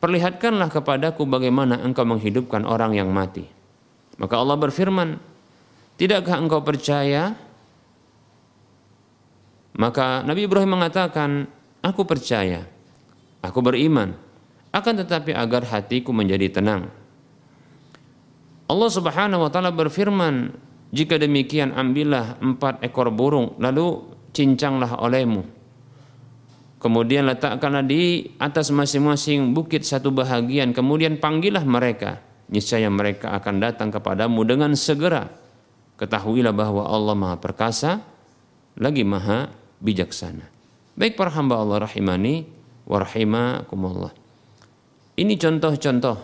perlihatkanlah 0.00 0.72
kepadaku 0.72 1.28
bagaimana 1.28 1.84
engkau 1.84 2.08
menghidupkan 2.08 2.64
orang 2.64 2.96
yang 2.96 3.12
mati." 3.12 3.57
Maka 4.18 4.34
Allah 4.36 4.58
berfirman, 4.58 5.16
"Tidakkah 5.94 6.36
engkau 6.42 6.60
percaya?" 6.60 7.38
Maka 9.78 10.26
Nabi 10.26 10.50
Ibrahim 10.50 10.74
mengatakan, 10.74 11.46
"Aku 11.80 12.02
percaya. 12.02 12.66
Aku 13.40 13.62
beriman. 13.62 14.18
Akan 14.74 14.98
tetapi 14.98 15.30
agar 15.32 15.62
hatiku 15.70 16.10
menjadi 16.10 16.50
tenang." 16.60 16.90
Allah 18.68 18.90
Subhanahu 18.90 19.46
wa 19.46 19.50
taala 19.54 19.70
berfirman, 19.70 20.50
"Jika 20.90 21.16
demikian 21.16 21.72
ambillah 21.72 22.42
empat 22.42 22.82
ekor 22.82 23.14
burung, 23.14 23.54
lalu 23.62 24.02
cincanglah 24.34 24.98
olehmu. 25.00 25.42
Kemudian 26.78 27.26
letakkanlah 27.26 27.82
di 27.82 28.34
atas 28.38 28.70
masing-masing 28.70 29.50
bukit 29.50 29.82
satu 29.82 30.14
bahagian, 30.14 30.70
kemudian 30.70 31.18
panggillah 31.18 31.66
mereka. 31.66 32.22
Niscaya 32.48 32.88
mereka 32.88 33.36
akan 33.36 33.60
datang 33.60 33.88
kepadamu 33.92 34.40
dengan 34.44 34.72
segera. 34.72 35.28
Ketahuilah 36.00 36.54
bahwa 36.56 36.88
Allah 36.88 37.14
Maha 37.16 37.36
Perkasa, 37.36 38.00
lagi 38.80 39.04
Maha 39.04 39.52
Bijaksana." 39.80 40.48
Baik 40.98 41.14
para 41.14 41.30
hamba 41.30 41.60
Allah 41.60 41.86
rahimani 41.86 42.48
wa 42.88 42.98
rahimakumullah. 42.98 44.12
Ini 45.18 45.34
contoh-contoh 45.34 46.16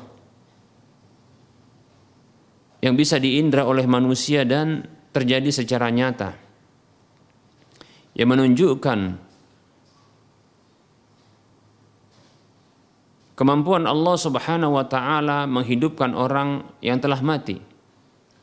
yang 2.85 2.95
bisa 2.95 3.17
diindra 3.17 3.65
oleh 3.65 3.89
manusia 3.89 4.45
dan 4.45 4.85
terjadi 5.15 5.49
secara 5.49 5.89
nyata 5.89 6.37
yang 8.13 8.29
menunjukkan 8.31 8.99
kemampuan 13.35 13.87
Allah 13.87 14.17
Subhanahu 14.19 14.79
wa 14.79 14.87
taala 14.87 15.47
menghidupkan 15.47 16.15
orang 16.15 16.67
yang 16.79 16.99
telah 17.03 17.19
mati. 17.21 17.59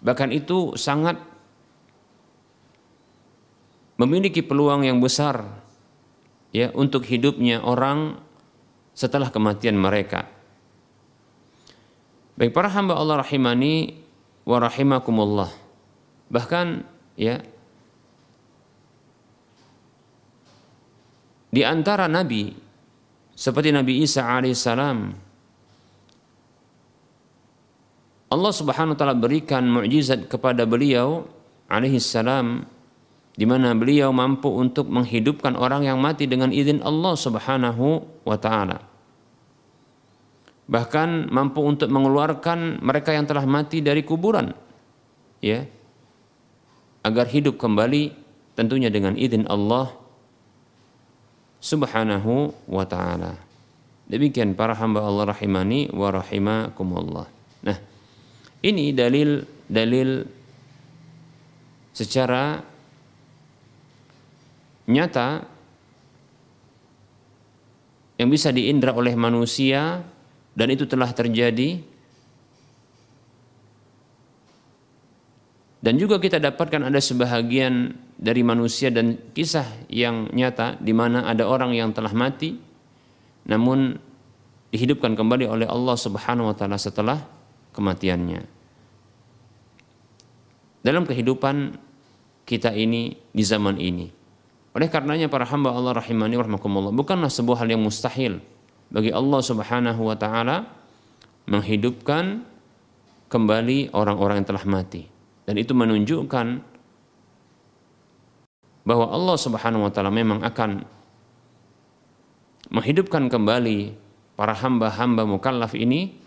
Bahkan 0.02 0.30
itu 0.36 0.76
sangat 0.76 1.20
memiliki 4.02 4.42
peluang 4.42 4.82
yang 4.84 4.98
besar 4.98 5.46
ya 6.52 6.74
untuk 6.76 7.06
hidupnya 7.06 7.64
orang 7.64 8.20
setelah 8.92 9.32
kematian 9.32 9.80
mereka. 9.80 10.28
Baik 12.36 12.52
para 12.52 12.74
hamba 12.74 12.98
Allah 12.98 13.22
rahimani 13.22 14.02
wa 14.44 14.58
rahimakumullah. 14.58 15.52
Bahkan 16.32 16.68
ya 17.20 17.44
di 21.52 21.62
antara 21.62 22.10
nabi 22.10 22.71
seperti 23.42 23.74
Nabi 23.74 24.06
Isa 24.06 24.22
alaihissalam 24.22 25.18
Allah 28.32 28.54
Subhanahu 28.54 28.94
wa 28.94 29.00
taala 29.02 29.18
berikan 29.18 29.66
mukjizat 29.66 30.30
kepada 30.30 30.70
beliau 30.70 31.26
alaihissalam 31.66 32.70
di 33.36 33.46
mana 33.50 33.74
beliau 33.74 34.14
mampu 34.14 34.48
untuk 34.48 34.88
menghidupkan 34.88 35.58
orang 35.58 35.90
yang 35.90 35.98
mati 35.98 36.30
dengan 36.30 36.54
izin 36.54 36.84
Allah 36.86 37.18
Subhanahu 37.18 38.06
wa 38.24 38.38
taala. 38.40 38.88
Bahkan 40.72 41.28
mampu 41.28 41.60
untuk 41.64 41.92
mengeluarkan 41.92 42.80
mereka 42.80 43.12
yang 43.12 43.28
telah 43.28 43.44
mati 43.44 43.84
dari 43.84 44.08
kuburan. 44.08 44.56
Ya. 45.44 45.68
Agar 47.04 47.28
hidup 47.28 47.60
kembali 47.60 48.16
tentunya 48.56 48.88
dengan 48.88 49.20
izin 49.20 49.50
Allah 49.52 50.01
Subhanahu 51.62 52.50
wa 52.66 52.86
taala. 52.90 53.38
Demikian 54.10 54.58
para 54.58 54.74
hamba 54.74 55.06
Allah 55.06 55.32
rahimani 55.32 55.94
wa 55.94 56.10
rahimakumullah. 56.10 57.30
Nah, 57.62 57.78
ini 58.66 58.92
dalil-dalil 58.92 60.26
secara 61.94 62.60
nyata 64.90 65.46
yang 68.18 68.30
bisa 68.30 68.50
diindra 68.50 68.92
oleh 68.98 69.14
manusia 69.14 70.02
dan 70.58 70.68
itu 70.74 70.90
telah 70.90 71.14
terjadi 71.14 71.82
dan 75.82 75.94
juga 75.98 76.22
kita 76.22 76.38
dapatkan 76.38 76.90
ada 76.90 77.00
sebahagian 77.02 77.96
dari 78.22 78.46
manusia 78.46 78.94
dan 78.94 79.18
kisah 79.34 79.66
yang 79.90 80.30
nyata 80.30 80.78
di 80.78 80.94
mana 80.94 81.26
ada 81.26 81.50
orang 81.50 81.74
yang 81.74 81.90
telah 81.90 82.14
mati 82.14 82.54
namun 83.50 83.98
dihidupkan 84.70 85.18
kembali 85.18 85.50
oleh 85.50 85.68
Allah 85.68 85.98
Subhanahu 85.98 86.54
wa 86.54 86.56
taala 86.56 86.78
setelah 86.78 87.18
kematiannya. 87.74 88.42
Dalam 90.82 91.04
kehidupan 91.06 91.78
kita 92.46 92.74
ini 92.74 93.14
di 93.30 93.44
zaman 93.46 93.78
ini. 93.78 94.10
Oleh 94.72 94.88
karenanya 94.88 95.28
para 95.28 95.44
hamba 95.44 95.76
Allah 95.76 96.00
rahimani 96.00 96.40
rahmakumullah 96.40 96.96
bukanlah 96.96 97.28
sebuah 97.28 97.66
hal 97.66 97.76
yang 97.76 97.84
mustahil 97.84 98.40
bagi 98.88 99.12
Allah 99.12 99.42
Subhanahu 99.44 100.02
wa 100.08 100.16
taala 100.16 100.64
menghidupkan 101.50 102.48
kembali 103.28 103.92
orang-orang 103.92 104.44
yang 104.44 104.48
telah 104.48 104.66
mati. 104.68 105.04
Dan 105.44 105.60
itu 105.60 105.76
menunjukkan 105.76 106.71
bahwa 108.82 109.10
Allah 109.14 109.38
Subhanahu 109.38 109.86
wa 109.88 109.92
taala 109.94 110.10
memang 110.10 110.42
akan 110.42 110.82
menghidupkan 112.72 113.28
kembali 113.30 113.94
para 114.40 114.56
hamba-hamba 114.58 115.28
mukallaf 115.28 115.76
ini 115.78 116.18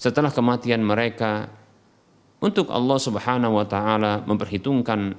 setelah 0.00 0.32
kematian 0.32 0.82
mereka 0.82 1.46
untuk 2.42 2.72
Allah 2.74 2.98
Subhanahu 2.98 3.60
wa 3.60 3.66
taala 3.68 4.24
memperhitungkan 4.26 5.14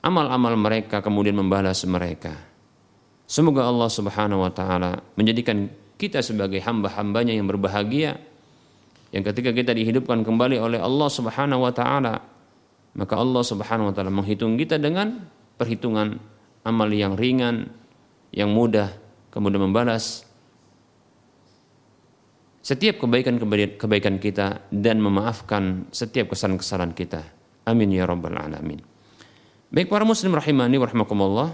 amal-amal 0.00 0.56
mereka 0.56 1.04
kemudian 1.04 1.36
membalas 1.36 1.84
mereka. 1.84 2.32
Semoga 3.24 3.68
Allah 3.68 3.88
Subhanahu 3.88 4.44
wa 4.44 4.52
taala 4.52 5.00
menjadikan 5.16 5.68
kita 5.96 6.20
sebagai 6.20 6.60
hamba-hambanya 6.60 7.32
yang 7.32 7.48
berbahagia 7.48 8.20
yang 9.14 9.22
ketika 9.22 9.54
kita 9.54 9.72
dihidupkan 9.72 10.26
kembali 10.26 10.58
oleh 10.60 10.80
Allah 10.82 11.08
Subhanahu 11.08 11.64
wa 11.64 11.72
taala 11.72 12.20
maka 12.94 13.18
Allah 13.18 13.42
Subhanahu 13.42 13.90
wa 13.90 13.94
taala 13.94 14.10
menghitung 14.14 14.54
kita 14.54 14.78
dengan 14.78 15.26
perhitungan 15.58 16.18
amal 16.62 16.88
yang 16.90 17.18
ringan, 17.18 17.68
yang 18.30 18.50
mudah, 18.50 18.94
kemudian 19.34 19.62
membalas 19.62 20.24
setiap 22.64 23.04
kebaikan 23.04 23.36
kebaikan 23.76 24.16
kita 24.16 24.64
dan 24.72 24.96
memaafkan 25.02 25.84
setiap 25.92 26.32
kesalahan-kesalahan 26.32 26.96
kita. 26.96 27.20
Amin 27.68 27.92
ya 27.92 28.08
rabbal 28.08 28.40
alamin. 28.40 28.80
Baik 29.68 29.92
para 29.92 30.08
muslim 30.08 30.32
rahimani 30.32 30.80
warahmatullah. 30.80 31.52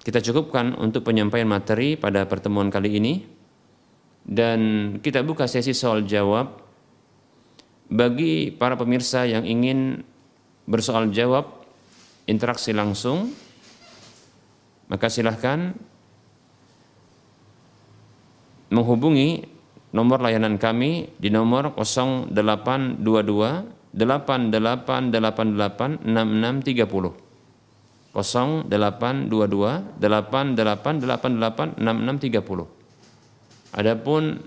Kita 0.00 0.20
cukupkan 0.20 0.76
untuk 0.80 1.04
penyampaian 1.04 1.48
materi 1.48 1.96
pada 1.96 2.24
pertemuan 2.24 2.72
kali 2.72 2.96
ini 2.96 3.24
dan 4.24 4.60
kita 5.04 5.20
buka 5.20 5.44
sesi 5.44 5.76
soal 5.76 6.08
jawab 6.08 6.63
bagi 7.90 8.50
para 8.54 8.76
pemirsa 8.76 9.26
yang 9.28 9.44
ingin 9.44 10.04
bersoal 10.64 11.12
jawab 11.12 11.44
interaksi 12.24 12.72
langsung 12.72 13.36
maka 14.88 15.12
silahkan 15.12 15.76
menghubungi 18.72 19.44
nomor 19.94 20.18
layanan 20.18 20.58
kami 20.58 21.14
di 21.20 21.30
nomor 21.30 21.76
0822 21.76 23.04
8888 23.94 26.02
6630 26.02 27.14
0822 28.14 30.02
8888 30.02 31.78
6630 31.78 32.66
Adapun 33.74 34.38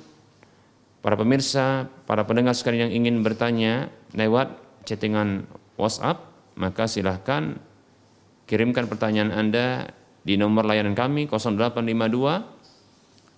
para 1.01 1.15
pemirsa, 1.15 1.87
para 2.09 2.25
pendengar 2.25 2.55
sekalian 2.57 2.89
yang 2.89 3.05
ingin 3.05 3.21
bertanya 3.21 3.93
lewat 4.17 4.57
chattingan 4.87 5.45
WhatsApp, 5.77 6.17
maka 6.57 6.89
silahkan 6.89 7.59
kirimkan 8.49 8.89
pertanyaan 8.89 9.29
Anda 9.35 9.93
di 10.23 10.39
nomor 10.39 10.65
layanan 10.65 10.95
kami 10.97 11.29
0852 11.29 12.57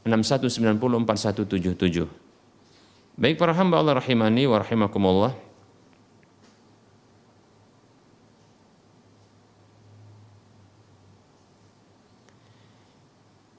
61904177. 0.08 2.08
Baik 3.20 3.36
para 3.36 3.52
hamba 3.52 3.84
Allah 3.84 4.00
rahimani 4.00 4.48
wa 4.48 4.64
rahimakumullah. 4.64 5.36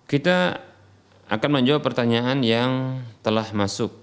Kita 0.08 0.69
akan 1.30 1.50
menjawab 1.62 1.86
pertanyaan 1.86 2.42
yang 2.42 3.06
telah 3.22 3.46
masuk. 3.54 3.94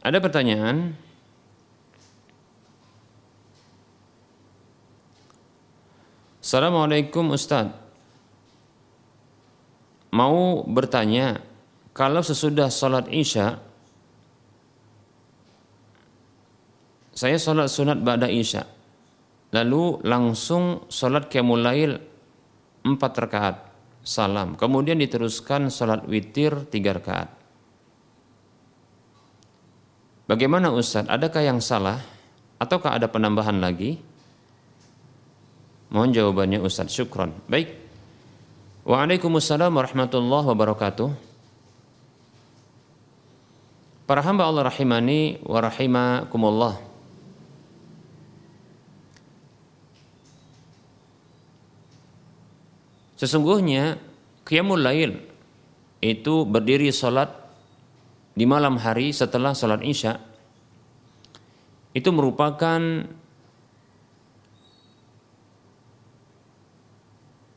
Ada 0.00 0.24
pertanyaan? 0.24 0.96
Assalamualaikum 6.40 7.28
Ustadz. 7.34 7.76
Mau 10.16 10.64
bertanya 10.64 11.44
kalau 11.92 12.24
sesudah 12.24 12.72
sholat 12.72 13.10
isya 13.12 13.60
saya 17.12 17.36
sholat 17.36 17.68
sunat 17.68 18.00
pada 18.00 18.30
isya 18.30 18.64
lalu 19.52 20.00
langsung 20.06 20.88
sholat 20.88 21.28
qiyamul 21.28 21.64
empat 22.86 23.12
rakaat 23.16 23.65
salam. 24.06 24.54
Kemudian 24.54 25.02
diteruskan 25.02 25.66
sholat 25.66 26.06
witir 26.06 26.54
tiga 26.70 26.94
rakaat. 26.94 27.28
Bagaimana 30.30 30.70
Ustadz 30.70 31.10
adakah 31.10 31.42
yang 31.42 31.58
salah? 31.58 31.98
Ataukah 32.62 32.94
ada 32.94 33.10
penambahan 33.10 33.58
lagi? 33.58 33.98
Mohon 35.90 36.10
jawabannya 36.14 36.58
Ustadz 36.62 36.94
syukron. 36.94 37.34
Baik. 37.50 37.74
Waalaikumsalam 38.86 39.74
warahmatullahi 39.74 40.46
wabarakatuh. 40.46 41.10
Para 44.06 44.22
hamba 44.22 44.46
Allah 44.46 44.70
rahimani 44.70 45.42
wa 45.42 45.58
rahimakumullah. 45.58 46.85
Sesungguhnya 53.16 53.96
qiyamul 54.44 54.84
lail 54.84 55.16
itu 56.04 56.44
berdiri 56.44 56.92
salat 56.92 57.32
di 58.36 58.44
malam 58.44 58.76
hari 58.76 59.10
setelah 59.16 59.56
salat 59.56 59.80
Isya. 59.80 60.20
Itu 61.96 62.12
merupakan 62.12 62.80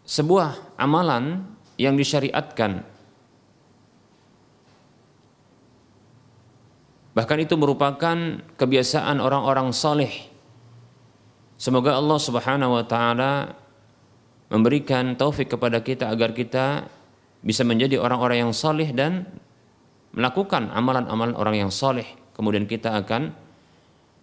sebuah 0.08 0.80
amalan 0.80 1.44
yang 1.76 2.00
disyariatkan. 2.00 2.88
Bahkan 7.20 7.40
itu 7.44 7.60
merupakan 7.60 8.16
kebiasaan 8.56 9.20
orang-orang 9.20 9.76
soleh 9.76 10.32
semoga 11.60 12.00
Allah 12.00 12.16
subhanahu 12.16 12.80
wa 12.80 12.86
ta'ala 12.88 13.59
memberikan 14.50 15.14
taufik 15.16 15.54
kepada 15.54 15.82
kita 15.86 16.10
agar 16.10 16.34
kita 16.34 16.90
bisa 17.40 17.64
menjadi 17.64 18.02
orang-orang 18.02 18.50
yang 18.50 18.54
soleh 18.54 18.90
dan 18.92 19.30
melakukan 20.12 20.74
amalan-amalan 20.74 21.38
orang 21.38 21.56
yang 21.66 21.72
soleh 21.72 22.06
kemudian 22.34 22.66
kita 22.66 22.98
akan 22.98 23.32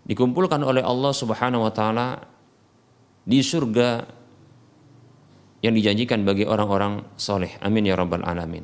dikumpulkan 0.07 0.63
oleh 0.63 0.83
Allah 0.83 1.13
Subhanahu 1.15 1.67
wa 1.67 1.73
taala 1.75 2.23
di 3.27 3.43
surga 3.43 4.07
yang 5.67 5.75
dijanjikan 5.75 6.23
bagi 6.23 6.47
orang-orang 6.47 7.03
soleh. 7.19 7.59
Amin 7.59 7.91
ya 7.91 7.99
rabbal 7.99 8.23
alamin. 8.23 8.63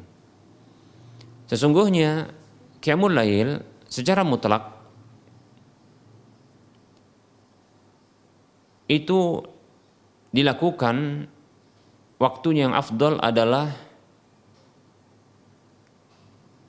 Sesungguhnya 1.51 2.31
Qiyamul 2.79 3.13
Lail 3.13 3.59
secara 3.91 4.23
mutlak 4.23 4.71
itu 8.87 9.43
dilakukan 10.33 11.27
waktunya 12.23 12.71
yang 12.71 12.79
afdol 12.79 13.19
adalah 13.19 13.75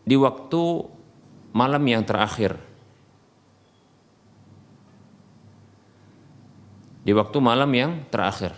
di 0.02 0.18
waktu 0.18 0.64
malam 1.54 1.84
yang 1.86 2.02
terakhir. 2.02 2.58
Di 7.06 7.14
waktu 7.14 7.38
malam 7.38 7.70
yang 7.70 7.92
terakhir. 8.10 8.58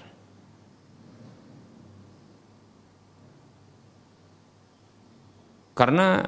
Karena 5.75 6.23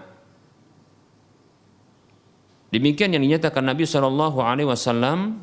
demikian 2.68 3.16
yang 3.16 3.24
dinyatakan 3.24 3.64
Nabi 3.64 3.88
Shallallahu 3.88 4.44
Alaihi 4.44 4.68
Wasallam 4.68 5.40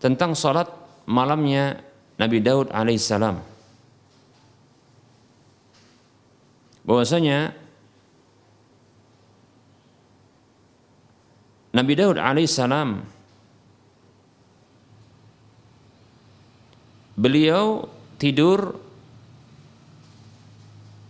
tentang 0.00 0.32
sholat 0.32 0.72
malamnya 1.04 1.84
Nabi 2.14 2.38
Daud 2.38 2.70
alaihissalam. 2.70 3.42
Bahwasanya 6.84 7.56
Nabi 11.74 11.92
Daud 11.98 12.20
alaihissalam 12.22 13.02
beliau 17.18 17.90
tidur 18.20 18.78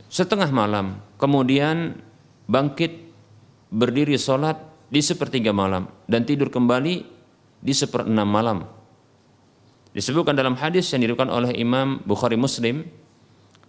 setengah 0.09 0.49
malam, 0.55 1.03
kemudian 1.21 2.01
bangkit 2.49 2.97
berdiri 3.69 4.15
sholat 4.17 4.57
di 4.89 5.03
sepertiga 5.03 5.51
malam 5.51 5.91
dan 6.07 6.23
tidur 6.23 6.49
kembali 6.49 7.03
di 7.61 7.73
seperenam 7.75 8.29
malam. 8.31 8.59
Disebutkan 9.95 10.35
dalam 10.35 10.59
hadis 10.59 10.91
yang 10.91 11.07
diriwayatkan 11.07 11.31
oleh 11.31 11.55
Imam 11.55 12.03
Bukhari 12.03 12.35
Muslim 12.35 12.83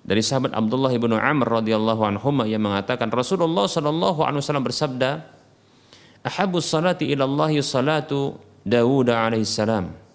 dari 0.02 0.26
sahabat 0.26 0.58
Abdullah 0.58 0.90
bin 0.98 1.14
Amr 1.14 1.62
radhiyallahu 1.62 2.02
anhu 2.02 2.30
yang 2.50 2.66
mengatakan 2.66 3.14
Rasulullah 3.14 3.70
sallallahu 3.70 4.26
alaihi 4.26 4.42
wasallam 4.42 4.66
bersabda, 4.66 5.22
"Ahabbu 6.26 6.58
salati 6.58 7.14
ila 7.14 7.30
Allah 7.30 7.54
salatu 7.62 8.42
Dawud 8.66 9.14
alaihi 9.14 9.46
salam." 9.46 10.06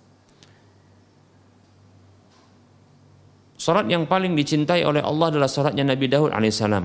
Salat 3.60 3.92
yang 3.92 4.08
paling 4.08 4.32
dicintai 4.32 4.88
oleh 4.88 5.04
Allah 5.04 5.36
adalah 5.36 5.44
salatnya 5.44 5.84
Nabi 5.84 6.08
Daud 6.08 6.32
alaihissalam. 6.32 6.84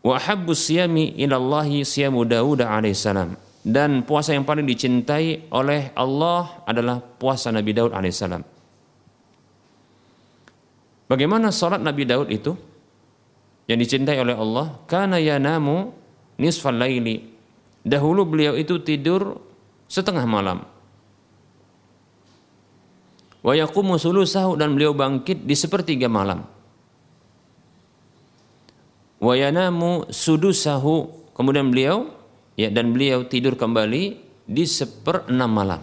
Wa 0.00 0.16
habbu 0.16 0.56
siyami 0.56 1.12
ilallahi 1.20 1.84
siyamu 1.84 2.24
Daud 2.24 2.64
alaihissalam. 2.64 3.51
Dan 3.62 4.02
puasa 4.02 4.34
yang 4.34 4.42
paling 4.42 4.66
dicintai 4.66 5.46
oleh 5.54 5.94
Allah 5.94 6.66
adalah 6.66 6.98
puasa 6.98 7.54
Nabi 7.54 7.70
Daud 7.70 7.94
alaihissalam. 7.94 8.42
Bagaimana 11.06 11.54
salat 11.54 11.78
Nabi 11.78 12.02
Daud 12.02 12.28
itu? 12.30 12.52
Yang 13.70 13.78
dicintai 13.86 14.18
oleh 14.18 14.34
Allah. 14.34 14.82
Kana 14.90 15.22
yanamu 15.22 15.94
nisfal 16.42 16.74
laili. 16.74 17.22
Dahulu 17.86 18.26
beliau 18.26 18.58
itu 18.58 18.82
tidur 18.82 19.38
setengah 19.86 20.26
malam 20.26 20.64
wa 23.42 23.52
yaqumu 23.58 23.98
sulusahu 23.98 24.54
dan 24.54 24.72
beliau 24.72 24.94
bangkit 24.94 25.42
di 25.42 25.54
sepertiga 25.58 26.06
malam 26.06 26.46
wa 29.18 29.34
yanamu 29.34 30.06
sudusahu 30.08 31.10
kemudian 31.34 31.68
beliau 31.68 32.06
ya 32.58 32.68
dan 32.68 32.92
beliau 32.92 33.24
tidur 33.26 33.56
kembali 33.56 34.02
di 34.44 34.64
seperenam 34.66 35.50
malam 35.50 35.82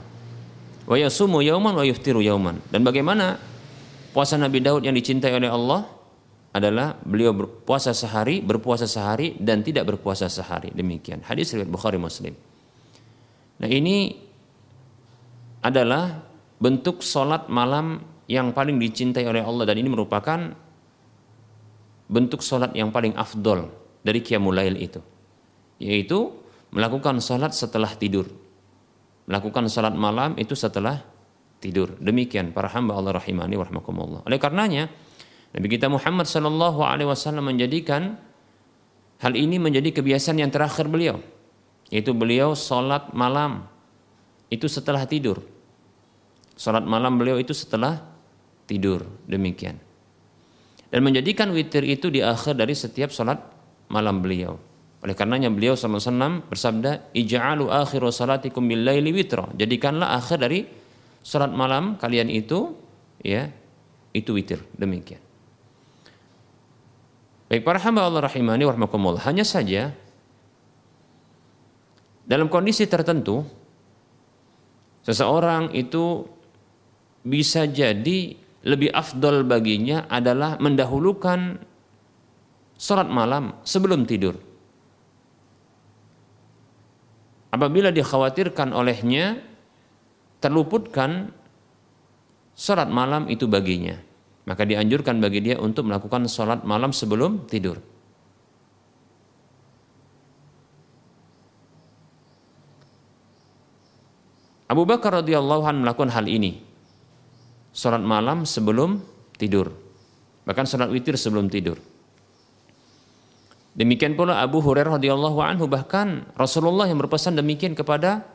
wa 0.90 0.96
yasumu 0.98 1.42
yauman 1.42 1.74
wa 1.74 1.86
yuftiru 1.86 2.20
yauman 2.22 2.60
dan 2.70 2.82
bagaimana 2.86 3.40
puasa 4.12 4.36
Nabi 4.36 4.60
Daud 4.62 4.86
yang 4.86 4.98
dicintai 4.98 5.34
oleh 5.34 5.50
Allah 5.50 6.00
adalah 6.50 6.98
beliau 6.98 7.30
berpuasa 7.30 7.94
sehari, 7.94 8.42
berpuasa 8.42 8.90
sehari 8.90 9.38
dan 9.38 9.62
tidak 9.62 9.86
berpuasa 9.86 10.26
sehari. 10.26 10.74
Demikian. 10.74 11.22
Hadis 11.22 11.54
riwayat 11.54 11.70
Bukhari 11.70 12.02
Muslim. 12.02 12.34
Nah, 13.62 13.70
ini 13.70 14.18
adalah 15.62 16.26
bentuk 16.58 17.06
sholat 17.06 17.52
malam 17.52 18.02
yang 18.26 18.56
paling 18.56 18.82
dicintai 18.82 19.26
oleh 19.28 19.44
Allah 19.44 19.68
dan 19.70 19.78
ini 19.78 19.90
merupakan 19.92 20.40
bentuk 22.10 22.42
sholat 22.42 22.74
yang 22.74 22.90
paling 22.90 23.14
afdol 23.14 23.70
dari 24.02 24.24
Qiyamul 24.24 24.56
Lail 24.58 24.76
itu 24.80 25.02
yaitu 25.80 26.34
melakukan 26.74 27.22
sholat 27.24 27.54
setelah 27.56 27.92
tidur. 27.96 28.30
Melakukan 29.30 29.70
sholat 29.70 29.94
malam 29.94 30.36
itu 30.42 30.58
setelah 30.58 31.02
tidur. 31.62 31.98
Demikian 32.02 32.56
para 32.56 32.72
hamba 32.72 32.98
Allah 32.98 33.20
rahimani 33.20 33.60
warahmatullah 33.60 34.26
oleh 34.26 34.40
karenanya 34.40 34.88
Nabi 35.50 35.68
kita 35.68 35.90
Muhammad 35.90 36.30
Shallallahu 36.30 36.86
Alaihi 36.86 37.10
Wasallam 37.10 37.50
menjadikan 37.50 38.16
hal 39.20 39.34
ini 39.34 39.58
menjadi 39.58 39.92
kebiasaan 40.02 40.40
yang 40.40 40.54
terakhir 40.54 40.88
beliau 40.88 41.20
yaitu 41.90 42.14
beliau 42.14 42.54
sholat 42.54 43.12
malam 43.18 43.66
itu 44.50 44.66
setelah 44.66 45.06
tidur. 45.06 45.46
Salat 46.60 46.84
malam 46.84 47.16
beliau 47.16 47.40
itu 47.40 47.56
setelah 47.56 48.04
tidur. 48.68 49.06
Demikian. 49.30 49.80
Dan 50.90 51.06
menjadikan 51.06 51.54
witir 51.54 51.86
itu 51.86 52.10
di 52.10 52.20
akhir 52.20 52.58
dari 52.58 52.74
setiap 52.74 53.14
salat 53.14 53.40
malam 53.88 54.20
beliau. 54.20 54.58
Oleh 55.00 55.16
karenanya 55.16 55.48
beliau 55.48 55.80
SAW 55.80 56.44
bersabda, 56.52 57.16
Ija'alu 57.16 57.72
akhiru 57.72 58.12
salatikum 58.12 58.68
bil 58.68 58.84
laili 58.84 59.16
witra. 59.16 59.48
Jadikanlah 59.56 60.20
akhir 60.20 60.44
dari 60.44 60.68
salat 61.24 61.52
malam 61.56 61.96
kalian 61.96 62.28
itu 62.28 62.76
ya 63.24 63.48
itu 64.12 64.36
witir 64.36 64.60
demikian. 64.76 65.22
Baik 67.50 67.66
para 67.66 67.80
hamba 67.82 68.06
Allah 68.06 68.28
rahimani 68.28 68.68
warahmatullah. 68.68 69.24
Hanya 69.26 69.48
saja 69.48 69.96
dalam 72.28 72.46
kondisi 72.52 72.86
tertentu 72.86 73.42
seseorang 75.02 75.74
itu 75.74 76.28
bisa 77.26 77.66
jadi 77.66 78.38
lebih 78.68 78.92
afdol 78.92 79.48
baginya 79.48 80.06
adalah 80.12 80.60
mendahulukan 80.60 81.58
sholat 82.76 83.08
malam 83.08 83.56
sebelum 83.64 84.04
tidur. 84.04 84.49
Apabila 87.60 87.92
dikhawatirkan 87.92 88.72
olehnya 88.72 89.36
terluputkan 90.40 91.36
sholat 92.56 92.88
malam 92.88 93.28
itu 93.28 93.52
baginya, 93.52 94.00
maka 94.48 94.64
dianjurkan 94.64 95.20
bagi 95.20 95.44
dia 95.44 95.60
untuk 95.60 95.92
melakukan 95.92 96.32
sholat 96.32 96.64
malam 96.64 96.96
sebelum 96.96 97.52
tidur. 97.52 97.84
Abu 104.72 104.88
Bakar 104.88 105.20
radhiyallahu 105.20 105.64
anhu 105.68 105.84
melakukan 105.84 106.16
hal 106.16 106.32
ini 106.32 106.64
sholat 107.76 108.00
malam 108.00 108.48
sebelum 108.48 109.04
tidur. 109.36 109.76
Bahkan 110.48 110.64
sholat 110.64 110.88
witir 110.88 111.20
sebelum 111.20 111.52
tidur. 111.52 111.76
Demikian 113.80 114.20
pula 114.20 114.44
Abu 114.44 114.60
Hurairah 114.60 115.00
radhiyallahu 115.00 115.40
anhu 115.40 115.64
bahkan 115.72 116.28
Rasulullah 116.36 116.84
yang 116.84 117.00
berpesan 117.00 117.40
demikian 117.40 117.80
kepada 117.80 118.28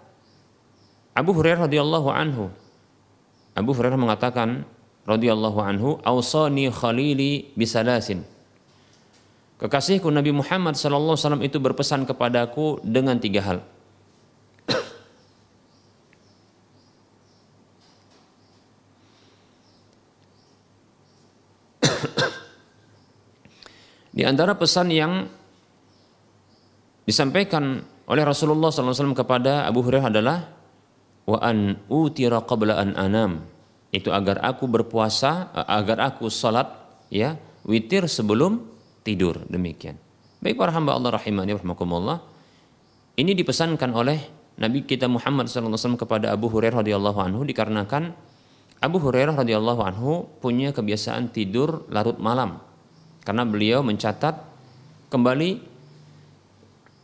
Abu 1.13 1.37
Hurairah 1.37 1.69
radhiyallahu 1.69 2.09
anhu. 2.09 2.49
Abu 3.53 3.77
Hurairah 3.77 4.01
mengatakan 4.01 4.65
radhiyallahu 5.05 5.61
anhu, 5.61 6.01
"Ausani 6.01 6.73
khalili 6.73 7.53
bisalasin." 7.61 8.25
Kekasihku 9.61 10.09
Nabi 10.09 10.33
Muhammad 10.33 10.81
sallallahu 10.81 11.13
alaihi 11.13 11.25
wasallam 11.29 11.45
itu 11.45 11.59
berpesan 11.61 12.09
kepadaku 12.09 12.81
dengan 12.81 13.21
tiga 13.21 13.45
hal. 13.45 13.59
Di 24.15 24.23
antara 24.23 24.55
pesan 24.55 24.95
yang 24.95 25.27
disampaikan 27.03 27.83
oleh 28.07 28.23
Rasulullah 28.23 28.71
SAW 28.71 29.11
kepada 29.11 29.67
Abu 29.67 29.83
Hurairah 29.83 30.07
adalah 30.07 30.39
wa 31.27 31.39
an 31.43 31.83
utira 31.91 32.47
qabla 32.47 32.79
an 32.79 32.95
anam. 32.95 33.43
Itu 33.91 34.15
agar 34.15 34.39
aku 34.47 34.71
berpuasa 34.71 35.51
agar 35.67 36.15
aku 36.15 36.31
salat 36.31 36.71
ya 37.11 37.35
witir 37.67 38.07
sebelum 38.07 38.63
tidur. 39.03 39.43
Demikian. 39.51 39.99
Baik 40.39 40.63
para 40.63 40.71
hamba 40.71 40.95
Allah 40.95 41.19
rahimani 41.19 41.59
rahimakumullah. 41.59 42.23
Ini 43.19 43.35
dipesankan 43.35 43.91
oleh 43.91 44.19
Nabi 44.63 44.87
kita 44.87 45.11
Muhammad 45.11 45.51
SAW 45.51 45.99
kepada 45.99 46.31
Abu 46.31 46.47
Hurairah 46.47 46.87
radhiyallahu 46.87 47.19
anhu 47.19 47.43
dikarenakan 47.43 48.15
Abu 48.79 49.03
Hurairah 49.03 49.43
radhiyallahu 49.43 49.81
anhu 49.83 50.31
punya 50.39 50.71
kebiasaan 50.71 51.35
tidur 51.35 51.87
larut 51.91 52.19
malam 52.23 52.63
karena 53.25 53.43
beliau 53.49 53.81
mencatat 53.81 54.37
kembali 55.09 55.51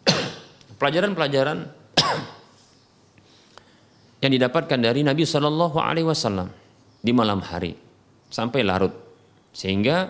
pelajaran-pelajaran 0.78 1.58
yang 4.22 4.32
didapatkan 4.36 4.78
dari 4.78 5.00
Nabi 5.00 5.24
Shallallahu 5.24 5.80
Alaihi 5.80 6.06
Wasallam 6.06 6.52
di 7.00 7.12
malam 7.16 7.40
hari 7.40 7.72
sampai 8.28 8.62
larut. 8.62 8.92
Sehingga 9.50 10.06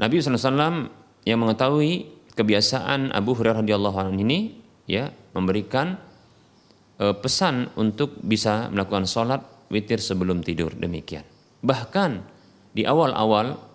Nabi 0.00 0.18
SAW 0.18 0.90
yang 1.28 1.38
mengetahui 1.44 2.08
kebiasaan 2.34 3.14
Abu 3.14 3.36
Hurairah 3.36 3.62
radhiyallahu 3.62 3.96
anhu 4.00 4.24
ini 4.24 4.58
ya 4.90 5.12
memberikan 5.36 6.00
e, 6.98 7.14
pesan 7.14 7.70
untuk 7.78 8.18
bisa 8.24 8.72
melakukan 8.72 9.06
sholat 9.06 9.44
witir 9.70 10.02
sebelum 10.02 10.42
tidur. 10.42 10.74
Demikian. 10.74 11.22
Bahkan 11.62 12.10
di 12.74 12.82
awal-awal 12.82 13.73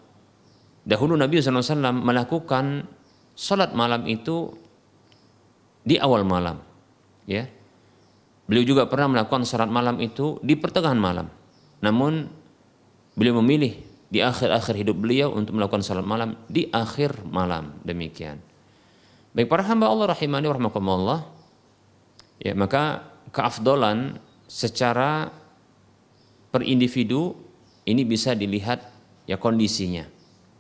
dahulu 0.88 1.16
Nabi 1.16 1.40
SAW 1.40 1.92
melakukan 1.96 2.88
sholat 3.34 3.72
malam 3.72 4.04
itu 4.08 4.54
di 5.84 5.96
awal 5.96 6.28
malam 6.28 6.60
ya. 7.26 7.48
Beliau 8.50 8.66
juga 8.66 8.90
pernah 8.90 9.14
melakukan 9.14 9.46
sholat 9.46 9.70
malam 9.70 10.02
itu 10.02 10.42
di 10.42 10.58
pertengahan 10.58 10.98
malam. 10.98 11.30
Namun 11.86 12.26
beliau 13.14 13.40
memilih 13.40 13.78
di 14.10 14.20
akhir-akhir 14.26 14.74
hidup 14.74 14.98
beliau 14.98 15.30
untuk 15.38 15.56
melakukan 15.56 15.86
salat 15.86 16.04
malam 16.04 16.34
di 16.50 16.66
akhir 16.74 17.24
malam. 17.30 17.78
Demikian. 17.86 18.42
Baik 19.38 19.46
para 19.46 19.62
hamba 19.62 19.86
Allah 19.86 20.10
rahimani 20.18 20.50
warahmatullah 20.50 21.30
ya 22.42 22.58
maka 22.58 23.06
keafdolan 23.30 24.18
secara 24.50 25.30
per 26.50 26.66
individu 26.66 27.38
ini 27.86 28.02
bisa 28.02 28.34
dilihat 28.34 28.90
ya 29.30 29.38
kondisinya 29.38 30.10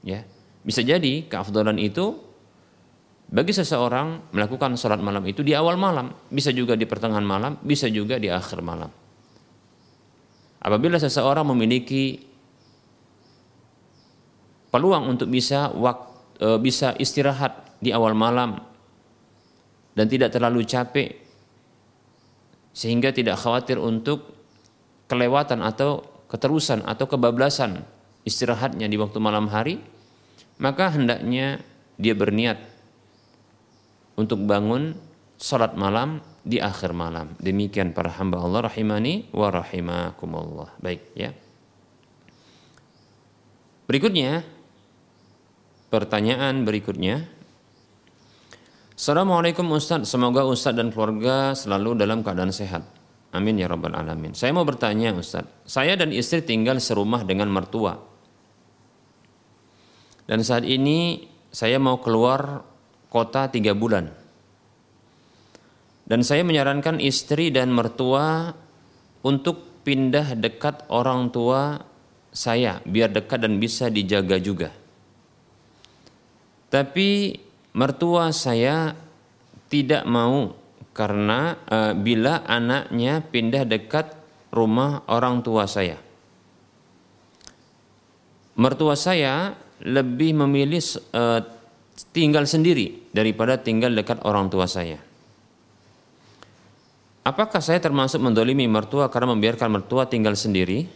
ya. 0.03 0.23
Bisa 0.63 0.83
jadi 0.83 1.25
keafdolan 1.25 1.79
itu 1.79 2.19
bagi 3.29 3.53
seseorang 3.53 4.33
melakukan 4.33 4.73
sholat 4.73 4.97
malam 4.97 5.21
itu 5.29 5.45
di 5.45 5.53
awal 5.53 5.77
malam 5.77 6.09
bisa 6.33 6.49
juga 6.49 6.73
di 6.73 6.89
pertengahan 6.89 7.21
malam 7.21 7.61
bisa 7.61 7.85
juga 7.85 8.17
di 8.17 8.27
akhir 8.27 8.59
malam. 8.65 8.89
Apabila 10.59 10.99
seseorang 10.99 11.47
memiliki 11.47 12.19
peluang 14.73 15.07
untuk 15.07 15.31
bisa 15.31 15.71
waktu, 15.71 16.09
e, 16.41 16.47
bisa 16.59 16.91
istirahat 16.99 17.79
di 17.79 17.95
awal 17.95 18.11
malam 18.11 18.59
dan 19.95 20.05
tidak 20.11 20.35
terlalu 20.35 20.67
capek 20.67 21.15
sehingga 22.75 23.15
tidak 23.15 23.39
khawatir 23.39 23.79
untuk 23.79 24.35
kelewatan 25.09 25.63
atau 25.65 26.05
keterusan 26.29 26.85
atau 26.85 27.05
kebablasan 27.09 27.81
istirahatnya 28.29 28.85
di 28.85 28.95
waktu 29.01 29.17
malam 29.17 29.49
hari 29.49 29.81
maka 30.61 30.93
hendaknya 30.93 31.63
dia 31.97 32.13
berniat 32.13 32.61
untuk 34.19 34.43
bangun 34.45 34.93
salat 35.39 35.73
malam 35.79 36.19
di 36.43 36.59
akhir 36.59 36.91
malam. 36.91 37.35
Demikian 37.39 37.95
para 37.95 38.11
hamba 38.11 38.43
Allah 38.43 38.67
rahimani 38.67 39.31
wa 39.31 39.47
rahimakumullah. 39.47 40.75
Baik 40.83 41.01
ya. 41.15 41.31
Berikutnya 43.87 44.43
pertanyaan 45.87 46.67
berikutnya. 46.67 47.25
Assalamualaikum 48.99 49.63
Ustaz, 49.71 50.11
semoga 50.11 50.43
Ustaz 50.43 50.75
dan 50.75 50.91
keluarga 50.91 51.55
selalu 51.55 51.95
dalam 51.95 52.19
keadaan 52.19 52.51
sehat. 52.51 52.83
Amin 53.31 53.55
ya 53.55 53.71
rabbal 53.71 53.95
alamin. 53.95 54.35
Saya 54.35 54.51
mau 54.51 54.67
bertanya 54.67 55.15
Ustaz, 55.15 55.47
saya 55.63 55.95
dan 55.95 56.11
istri 56.11 56.43
tinggal 56.43 56.83
serumah 56.83 57.23
dengan 57.23 57.47
mertua. 57.47 58.08
Dan 60.29 60.45
saat 60.45 60.61
ini 60.61 61.25
saya 61.49 61.81
mau 61.81 61.97
keluar 61.97 62.61
kota 63.09 63.49
tiga 63.49 63.73
bulan 63.73 64.19
dan 66.09 66.25
saya 66.25 66.41
menyarankan 66.41 66.97
istri 66.97 67.53
dan 67.53 67.69
mertua 67.69 68.49
untuk 69.21 69.85
pindah 69.85 70.33
dekat 70.33 70.89
orang 70.89 71.29
tua 71.29 71.85
saya 72.33 72.81
biar 72.81 73.13
dekat 73.13 73.45
dan 73.45 73.61
bisa 73.61 73.93
dijaga 73.93 74.41
juga. 74.41 74.73
Tapi 76.73 77.37
mertua 77.77 78.33
saya 78.33 78.97
tidak 79.69 80.01
mau 80.09 80.57
karena 80.97 81.61
e, 81.69 81.77
bila 82.01 82.41
anaknya 82.45 83.21
pindah 83.21 83.69
dekat 83.69 84.17
rumah 84.49 85.05
orang 85.05 85.45
tua 85.45 85.69
saya. 85.69 86.01
Mertua 88.57 88.97
saya 88.97 89.53
lebih 89.83 90.35
memilih 90.35 90.83
e, 91.15 91.23
tinggal 92.11 92.43
sendiri 92.47 93.11
daripada 93.15 93.59
tinggal 93.59 93.91
dekat 93.95 94.19
orang 94.27 94.51
tua 94.51 94.67
saya. 94.67 94.99
Apakah 97.23 97.61
saya 97.61 97.77
termasuk 97.83 98.23
mendolimi 98.23 98.65
mertua 98.65 99.11
karena 99.11 99.35
membiarkan 99.35 99.69
mertua 99.69 100.07
tinggal 100.07 100.33
sendiri? 100.33 100.87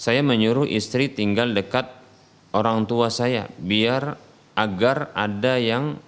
Saya 0.00 0.24
menyuruh 0.24 0.64
istri 0.68 1.12
tinggal 1.12 1.52
dekat 1.52 1.86
orang 2.56 2.88
tua 2.88 3.12
saya 3.12 3.46
biar 3.60 4.16
agar 4.56 5.12
ada 5.12 5.60
yang 5.60 6.00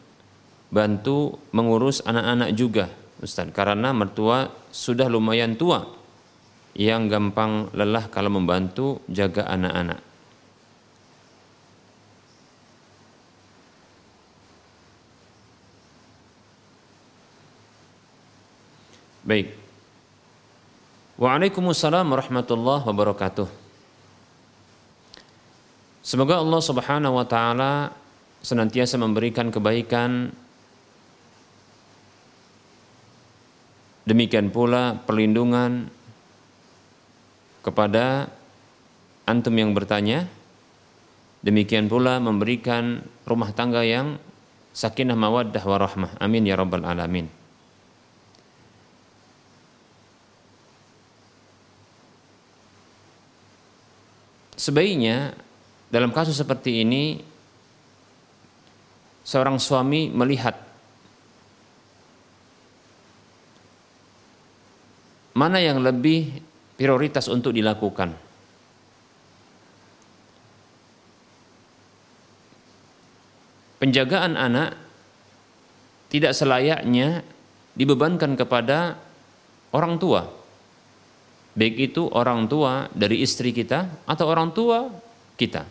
bantu 0.72 1.37
mengurus 1.52 2.00
anak-anak 2.05 2.50
juga, 2.57 2.88
Ustaz. 3.20 3.52
Karena 3.52 3.92
mertua 3.92 4.48
sudah 4.72 5.07
lumayan 5.12 5.55
tua 5.61 6.02
yang 6.72 7.08
gampang 7.08 7.68
lelah 7.76 8.08
kalau 8.08 8.32
membantu 8.32 9.04
jaga 9.08 9.44
anak-anak. 9.44 10.00
Baik. 19.22 19.54
Waalaikumsalam 21.20 22.11
warahmatullahi 22.11 22.82
wabarakatuh. 22.82 23.48
Semoga 26.02 26.42
Allah 26.42 26.58
Subhanahu 26.58 27.14
wa 27.14 27.22
taala 27.22 27.94
senantiasa 28.42 28.98
memberikan 28.98 29.54
kebaikan 29.54 30.35
demikian 34.02 34.50
pula 34.50 34.98
perlindungan 35.06 35.87
kepada 37.62 38.27
antum 39.25 39.55
yang 39.55 39.70
bertanya 39.72 40.27
demikian 41.46 41.87
pula 41.87 42.18
memberikan 42.18 43.07
rumah 43.22 43.55
tangga 43.55 43.87
yang 43.87 44.18
sakinah 44.75 45.14
mawaddah 45.14 45.62
warahmah 45.62 46.18
amin 46.18 46.46
ya 46.46 46.59
rabbal 46.59 46.83
alamin. 46.83 47.31
Sebaiknya 54.62 55.35
dalam 55.90 56.15
kasus 56.15 56.38
seperti 56.38 56.87
ini 56.87 57.19
seorang 59.27 59.58
suami 59.58 60.06
melihat 60.06 60.54
mana 65.35 65.58
yang 65.58 65.83
lebih 65.83 66.52
prioritas 66.83 67.30
untuk 67.30 67.54
dilakukan. 67.54 68.10
Penjagaan 73.78 74.35
anak 74.35 74.74
tidak 76.10 76.35
selayaknya 76.35 77.22
dibebankan 77.78 78.35
kepada 78.35 78.98
orang 79.70 80.02
tua 80.02 80.42
baik 81.52 81.92
itu 81.92 82.08
orang 82.08 82.48
tua 82.48 82.88
dari 82.92 83.20
istri 83.20 83.52
kita 83.52 84.08
atau 84.08 84.26
orang 84.28 84.50
tua 84.56 84.88
kita. 85.37 85.64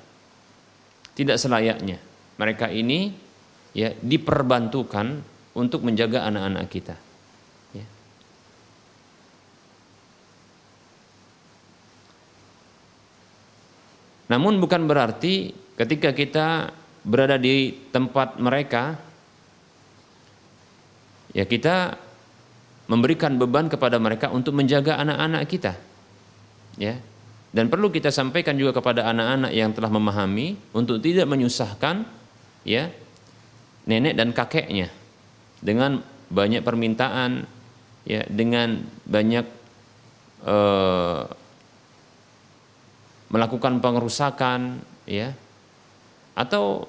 Tidak 1.12 1.38
selayaknya 1.38 1.98
mereka 2.38 2.70
ini 2.72 3.12
ya 3.76 3.94
diperbantukan 3.94 5.22
untuk 5.58 5.84
menjaga 5.84 6.26
anak-anak 6.30 6.66
kita. 6.72 6.96
Namun 14.32 14.64
bukan 14.64 14.88
berarti 14.88 15.52
ketika 15.76 16.16
kita 16.16 16.72
berada 17.04 17.36
di 17.36 17.76
tempat 17.92 18.40
mereka 18.40 18.96
ya 21.36 21.44
kita 21.44 22.00
memberikan 22.88 23.36
beban 23.36 23.68
kepada 23.68 24.00
mereka 24.00 24.32
untuk 24.32 24.56
menjaga 24.56 25.00
anak-anak 25.04 25.44
kita. 25.48 25.74
Ya. 26.80 27.00
Dan 27.52 27.68
perlu 27.68 27.92
kita 27.92 28.16
sampaikan 28.16 28.56
juga 28.56 28.72
kepada 28.80 29.12
anak-anak 29.12 29.52
yang 29.52 29.76
telah 29.76 29.92
memahami 29.92 30.56
untuk 30.72 31.04
tidak 31.04 31.28
menyusahkan 31.28 32.08
ya 32.64 32.88
nenek 33.84 34.16
dan 34.16 34.32
kakeknya 34.32 34.88
dengan 35.60 36.00
banyak 36.32 36.64
permintaan 36.64 37.44
ya 38.08 38.24
dengan 38.32 38.88
banyak 39.04 39.44
uh, 40.48 40.91
melakukan 43.32 43.80
pengerusakan 43.80 44.84
ya 45.08 45.32
atau 46.36 46.86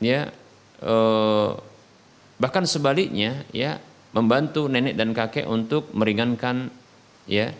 ya 0.00 0.32
uh, 0.80 1.52
bahkan 2.40 2.64
sebaliknya 2.64 3.44
ya 3.52 3.76
membantu 4.16 4.68
nenek 4.72 4.96
dan 4.96 5.12
kakek 5.12 5.44
untuk 5.44 5.92
meringankan 5.92 6.72
ya 7.28 7.52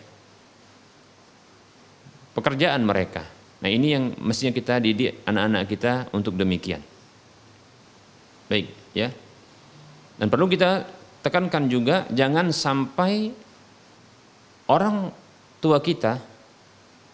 pekerjaan 2.33 2.81
mereka. 2.85 3.25
Nah 3.61 3.69
ini 3.69 3.93
yang 3.93 4.13
mestinya 4.21 4.53
kita 4.53 4.77
didik 4.81 5.25
anak-anak 5.25 5.63
kita 5.65 5.93
untuk 6.13 6.37
demikian. 6.37 6.81
Baik, 8.47 8.69
ya. 8.93 9.09
Dan 10.17 10.29
perlu 10.29 10.45
kita 10.45 10.85
tekankan 11.25 11.65
juga 11.65 12.05
jangan 12.13 12.53
sampai 12.53 13.33
orang 14.69 15.09
tua 15.57 15.81
kita 15.81 16.21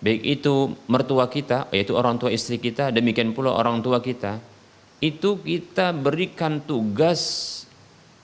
baik 0.03 0.21
itu 0.21 0.75
mertua 0.91 1.31
kita 1.31 1.71
yaitu 1.71 1.95
orang 1.95 2.19
tua 2.19 2.27
istri 2.27 2.59
kita 2.59 2.91
demikian 2.91 3.31
pula 3.31 3.55
orang 3.55 3.79
tua 3.79 4.03
kita 4.03 4.43
itu 5.03 5.35
kita 5.39 5.91
berikan 5.91 6.63
tugas 6.63 7.51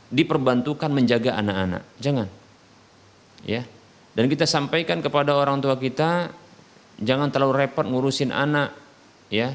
diperbantukan 0.08 0.88
menjaga 0.88 1.36
anak-anak. 1.36 1.84
Jangan. 2.00 2.28
Ya. 3.44 3.68
Dan 4.16 4.32
kita 4.32 4.48
sampaikan 4.48 5.04
kepada 5.04 5.36
orang 5.36 5.60
tua 5.60 5.76
kita 5.76 6.32
jangan 7.00 7.28
terlalu 7.36 7.68
repot 7.68 7.84
ngurusin 7.84 8.32
anak 8.32 8.72
ya. 9.28 9.52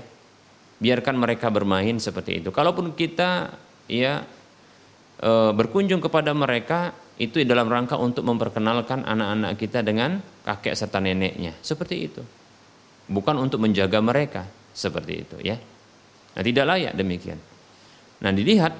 Biarkan 0.84 1.16
mereka 1.16 1.48
bermain 1.48 1.96
seperti 1.96 2.44
itu. 2.44 2.52
Kalaupun 2.52 2.92
kita 2.92 3.56
ya 3.88 4.20
e, 5.16 5.30
berkunjung 5.56 6.04
kepada 6.04 6.36
mereka 6.36 6.92
itu 7.16 7.40
dalam 7.46 7.72
rangka 7.72 7.96
untuk 7.96 8.26
memperkenalkan 8.26 9.00
anak-anak 9.06 9.56
kita 9.56 9.80
dengan 9.80 10.20
kakek 10.44 10.76
serta 10.76 11.00
neneknya. 11.00 11.56
Seperti 11.64 11.96
itu. 11.98 12.22
Bukan 13.08 13.36
untuk 13.40 13.64
menjaga 13.64 13.98
mereka. 14.04 14.44
Seperti 14.74 15.12
itu 15.16 15.36
ya. 15.40 15.56
Nah 16.34 16.42
tidak 16.42 16.64
layak 16.66 16.92
demikian. 16.94 17.38
Nah 18.20 18.30
dilihat 18.30 18.74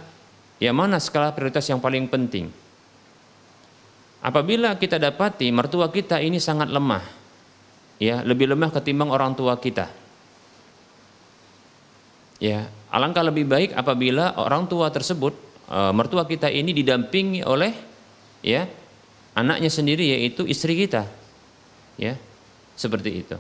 ya 0.61 0.71
mana 0.71 1.01
skala 1.01 1.33
prioritas 1.33 1.67
yang 1.71 1.81
paling 1.81 2.07
penting. 2.07 2.51
Apabila 4.25 4.77
kita 4.81 4.97
dapati 4.97 5.53
mertua 5.53 5.93
kita 5.93 6.17
ini 6.19 6.41
sangat 6.41 6.73
lemah 6.73 7.25
ya 7.99 8.23
lebih 8.27 8.51
lemah 8.51 8.71
ketimbang 8.75 9.11
orang 9.11 9.37
tua 9.37 9.55
kita. 9.59 9.87
Ya, 12.43 12.67
alangkah 12.91 13.23
lebih 13.23 13.47
baik 13.47 13.71
apabila 13.79 14.37
orang 14.37 14.67
tua 14.67 14.91
tersebut 14.91 15.33
e, 15.71 15.79
mertua 15.95 16.27
kita 16.27 16.51
ini 16.51 16.75
didampingi 16.75 17.47
oleh 17.47 17.73
ya 18.43 18.67
anaknya 19.39 19.71
sendiri 19.71 20.19
yaitu 20.19 20.45
istri 20.45 20.75
kita. 20.75 21.07
Ya, 21.95 22.19
seperti 22.75 23.23
itu. 23.23 23.37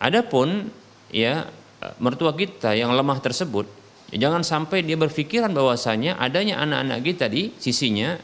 Adapun 0.00 0.72
ya 1.12 1.48
mertua 2.00 2.32
kita 2.32 2.72
yang 2.72 2.92
lemah 2.92 3.20
tersebut 3.20 3.68
jangan 4.12 4.40
sampai 4.42 4.82
dia 4.82 4.96
berpikiran 4.96 5.52
bahwasanya 5.52 6.16
adanya 6.16 6.60
anak-anak 6.64 7.00
kita 7.04 7.28
di 7.28 7.52
sisinya 7.60 8.16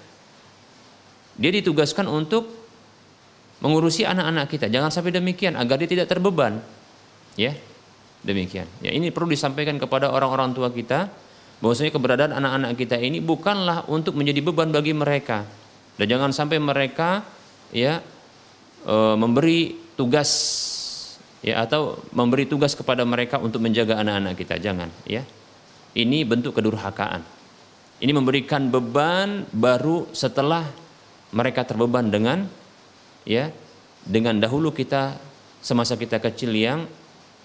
dia 1.37 1.53
ditugaskan 1.53 2.09
untuk 2.09 2.49
mengurusi 3.61 4.05
anak-anak 4.05 4.49
kita. 4.49 4.67
Jangan 4.69 4.93
sampai 4.93 5.13
demikian 5.13 5.57
agar 5.57 5.81
dia 5.81 5.89
tidak 5.89 6.09
terbeban. 6.09 6.61
Ya. 7.37 7.57
Demikian. 8.25 8.67
Ya, 8.83 8.91
ini 8.91 9.15
perlu 9.15 9.31
disampaikan 9.31 9.79
kepada 9.79 10.11
orang-orang 10.11 10.51
tua 10.51 10.73
kita 10.73 11.07
bahwasanya 11.63 11.93
keberadaan 11.95 12.33
anak-anak 12.35 12.75
kita 12.75 12.97
ini 12.99 13.23
bukanlah 13.23 13.87
untuk 13.87 14.19
menjadi 14.19 14.43
beban 14.43 14.73
bagi 14.75 14.97
mereka. 14.97 15.47
Dan 15.97 16.11
jangan 16.11 16.33
sampai 16.35 16.59
mereka 16.59 17.23
ya 17.71 18.03
e, 18.87 18.95
memberi 19.19 19.75
tugas 19.99 20.31
ya 21.43 21.67
atau 21.67 21.99
memberi 22.15 22.47
tugas 22.47 22.79
kepada 22.79 23.03
mereka 23.03 23.43
untuk 23.43 23.59
menjaga 23.59 23.99
anak-anak 23.99 24.39
kita. 24.39 24.63
Jangan, 24.63 24.89
ya. 25.05 25.27
Ini 25.97 26.23
bentuk 26.29 26.55
kedurhakaan. 26.55 27.25
Ini 27.97 28.13
memberikan 28.13 28.69
beban 28.69 29.49
baru 29.51 30.13
setelah 30.13 30.69
mereka 31.33 31.65
terbeban 31.65 32.13
dengan 32.13 32.45
ya 33.25 33.49
dengan 34.05 34.37
dahulu 34.37 34.71
kita 34.71 35.17
semasa 35.65 35.97
kita 35.97 36.21
kecil 36.21 36.53
yang 36.53 36.85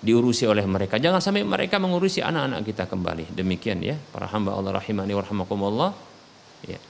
diurusi 0.01 0.49
oleh 0.49 0.65
mereka. 0.65 0.97
Jangan 0.97 1.21
sampai 1.21 1.45
mereka 1.45 1.77
mengurusi 1.77 2.19
anak-anak 2.25 2.65
kita 2.65 2.89
kembali. 2.89 3.31
Demikian 3.31 3.79
ya, 3.85 3.95
para 4.11 4.25
hamba 4.27 4.57
Allah 4.57 4.81
rahimani 4.81 5.13
wa 5.13 5.21
rahimakumullah. 5.21 5.91
Ya. 6.65 6.81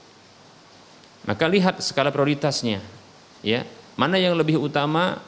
Maka 1.28 1.44
lihat 1.46 1.78
skala 1.84 2.08
prioritasnya. 2.08 2.80
Ya, 3.44 3.68
mana 3.96 4.16
yang 4.16 4.34
lebih 4.36 4.58
utama 4.58 5.20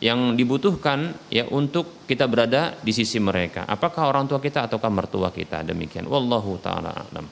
yang 0.00 0.32
dibutuhkan 0.32 1.12
ya 1.28 1.44
untuk 1.52 2.08
kita 2.08 2.24
berada 2.24 2.76
di 2.80 2.92
sisi 2.92 3.20
mereka. 3.20 3.68
Apakah 3.68 4.08
orang 4.08 4.24
tua 4.24 4.40
kita 4.40 4.64
ataukah 4.64 4.88
mertua 4.88 5.28
kita? 5.28 5.60
Demikian. 5.60 6.08
Wallahu 6.08 6.56
taala 6.56 6.88
alam. 6.96 7.28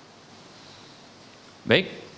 Baik, 1.64 2.08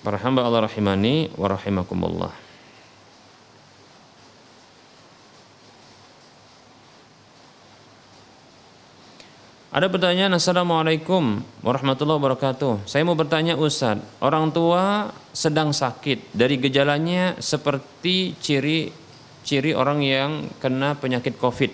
Para 0.00 0.16
Allah 0.16 0.64
rahimani 0.64 1.28
wa 1.36 1.44
rahimakumullah. 1.44 2.32
Ada 9.70 9.86
pertanyaan 9.86 10.34
Assalamualaikum 10.34 11.46
warahmatullahi 11.62 12.18
wabarakatuh 12.18 12.90
Saya 12.90 13.06
mau 13.06 13.14
bertanya 13.14 13.54
Ustaz 13.54 14.02
Orang 14.18 14.50
tua 14.50 15.14
sedang 15.30 15.70
sakit 15.70 16.34
Dari 16.34 16.58
gejalanya 16.58 17.38
seperti 17.38 18.34
ciri 18.42 18.90
ciri 19.46 19.70
orang 19.70 20.02
yang 20.02 20.50
kena 20.58 20.98
penyakit 20.98 21.38
covid 21.38 21.70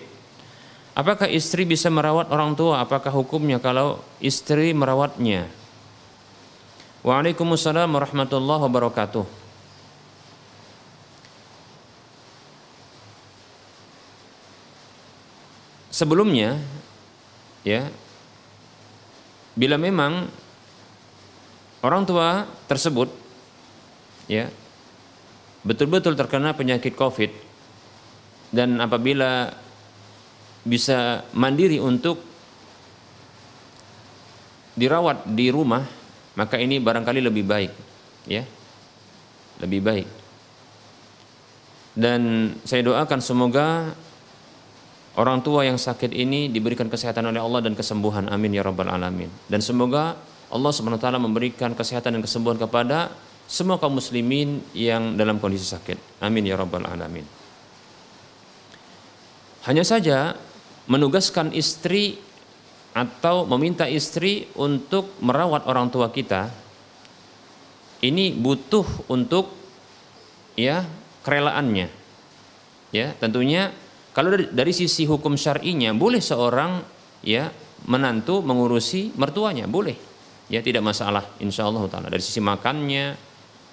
Apakah 0.97 1.29
istri 1.29 1.61
bisa 1.61 1.93
merawat 1.93 2.33
orang 2.33 2.57
tua? 2.57 2.81
Apakah 2.81 3.13
hukumnya 3.13 3.61
kalau 3.61 4.01
istri 4.17 4.73
merawatnya? 4.73 5.45
Waalaikumsalam 7.05 7.85
warahmatullahi 7.85 8.65
wabarakatuh. 8.65 9.25
Sebelumnya 15.93 16.57
ya. 17.67 17.91
Bila 19.57 19.75
memang 19.75 20.31
orang 21.83 22.07
tua 22.07 22.47
tersebut 22.71 23.11
ya 24.31 24.47
betul-betul 25.67 26.15
terkena 26.15 26.55
penyakit 26.55 26.95
Covid 26.95 27.31
dan 28.55 28.79
apabila 28.79 29.51
bisa 30.63 31.27
mandiri 31.35 31.83
untuk 31.83 32.23
dirawat 34.77 35.25
di 35.27 35.49
rumah 35.51 35.83
maka 36.37 36.61
ini 36.61 36.77
barangkali 36.77 37.19
lebih 37.19 37.43
baik 37.43 37.73
ya. 38.29 38.45
Lebih 39.57 39.81
baik. 39.81 40.07
Dan 41.97 42.53
saya 42.61 42.85
doakan 42.85 43.17
semoga 43.25 43.97
orang 45.17 45.41
tua 45.41 45.65
yang 45.65 45.81
sakit 45.81 46.13
ini 46.13 46.47
diberikan 46.47 46.87
kesehatan 46.87 47.25
oleh 47.27 47.41
Allah 47.41 47.65
dan 47.65 47.73
kesembuhan. 47.73 48.29
Amin 48.29 48.53
ya 48.53 48.61
rabbal 48.61 48.87
alamin. 48.87 49.27
Dan 49.49 49.59
semoga 49.65 50.15
Allah 50.47 50.71
SWT 50.71 51.03
memberikan 51.19 51.73
kesehatan 51.73 52.15
dan 52.15 52.21
kesembuhan 52.23 52.55
kepada 52.55 53.11
semua 53.49 53.81
kaum 53.81 53.97
muslimin 53.97 54.61
yang 54.71 55.17
dalam 55.17 55.41
kondisi 55.41 55.65
sakit. 55.67 56.21
Amin 56.21 56.45
ya 56.45 56.55
rabbal 56.55 56.85
alamin. 56.85 57.25
Hanya 59.67 59.83
saja 59.83 60.37
menugaskan 60.87 61.51
istri 61.51 62.21
atau 62.95 63.43
meminta 63.43 63.89
istri 63.89 64.47
untuk 64.55 65.11
merawat 65.19 65.67
orang 65.67 65.91
tua 65.91 66.07
kita 66.09 66.49
ini 67.99 68.31
butuh 68.31 68.85
untuk 69.09 69.51
ya 70.55 70.85
kerelaannya. 71.25 71.89
Ya 72.95 73.11
tentunya 73.19 73.75
kalau 74.17 74.33
dari, 74.33 74.49
dari 74.49 74.73
sisi 74.73 75.05
hukum 75.05 75.37
syar'inya 75.37 75.93
boleh 75.93 76.17
seorang 76.17 76.81
ya 77.21 77.53
menantu 77.85 78.41
mengurusi 78.41 79.13
mertuanya 79.13 79.69
boleh 79.69 79.93
ya 80.49 80.65
tidak 80.65 80.81
masalah 80.81 81.21
insya 81.37 81.69
Allah 81.69 81.85
taala 81.85 82.09
dari 82.09 82.25
sisi 82.25 82.41
makannya 82.41 83.13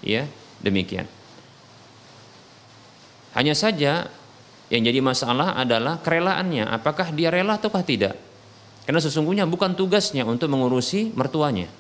ya 0.05 0.28
demikian 0.61 1.09
hanya 3.32 3.57
saja 3.57 4.05
yang 4.68 4.82
jadi 4.84 5.01
masalah 5.01 5.57
adalah 5.57 6.05
kerelaannya 6.05 6.68
apakah 6.68 7.09
dia 7.16 7.32
rela 7.32 7.57
ataukah 7.57 7.80
tidak 7.80 8.14
karena 8.84 9.01
sesungguhnya 9.01 9.49
bukan 9.49 9.72
tugasnya 9.72 10.28
untuk 10.28 10.53
mengurusi 10.53 11.09
mertuanya. 11.16 11.72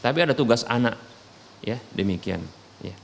Tapi 0.00 0.18
ada 0.22 0.32
tugas 0.32 0.62
anak. 0.64 0.96
Ya, 1.60 1.76
demikian, 1.92 2.40
ya. 2.80 2.94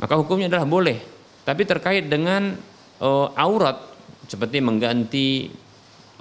Maka 0.00 0.16
hukumnya 0.16 0.48
adalah 0.48 0.64
boleh, 0.64 1.20
Tapi 1.44 1.64
terkait 1.64 2.12
dengan 2.12 2.60
uh, 3.02 3.28
aurat 3.34 3.78
seperti 4.28 4.60
mengganti 4.60 5.48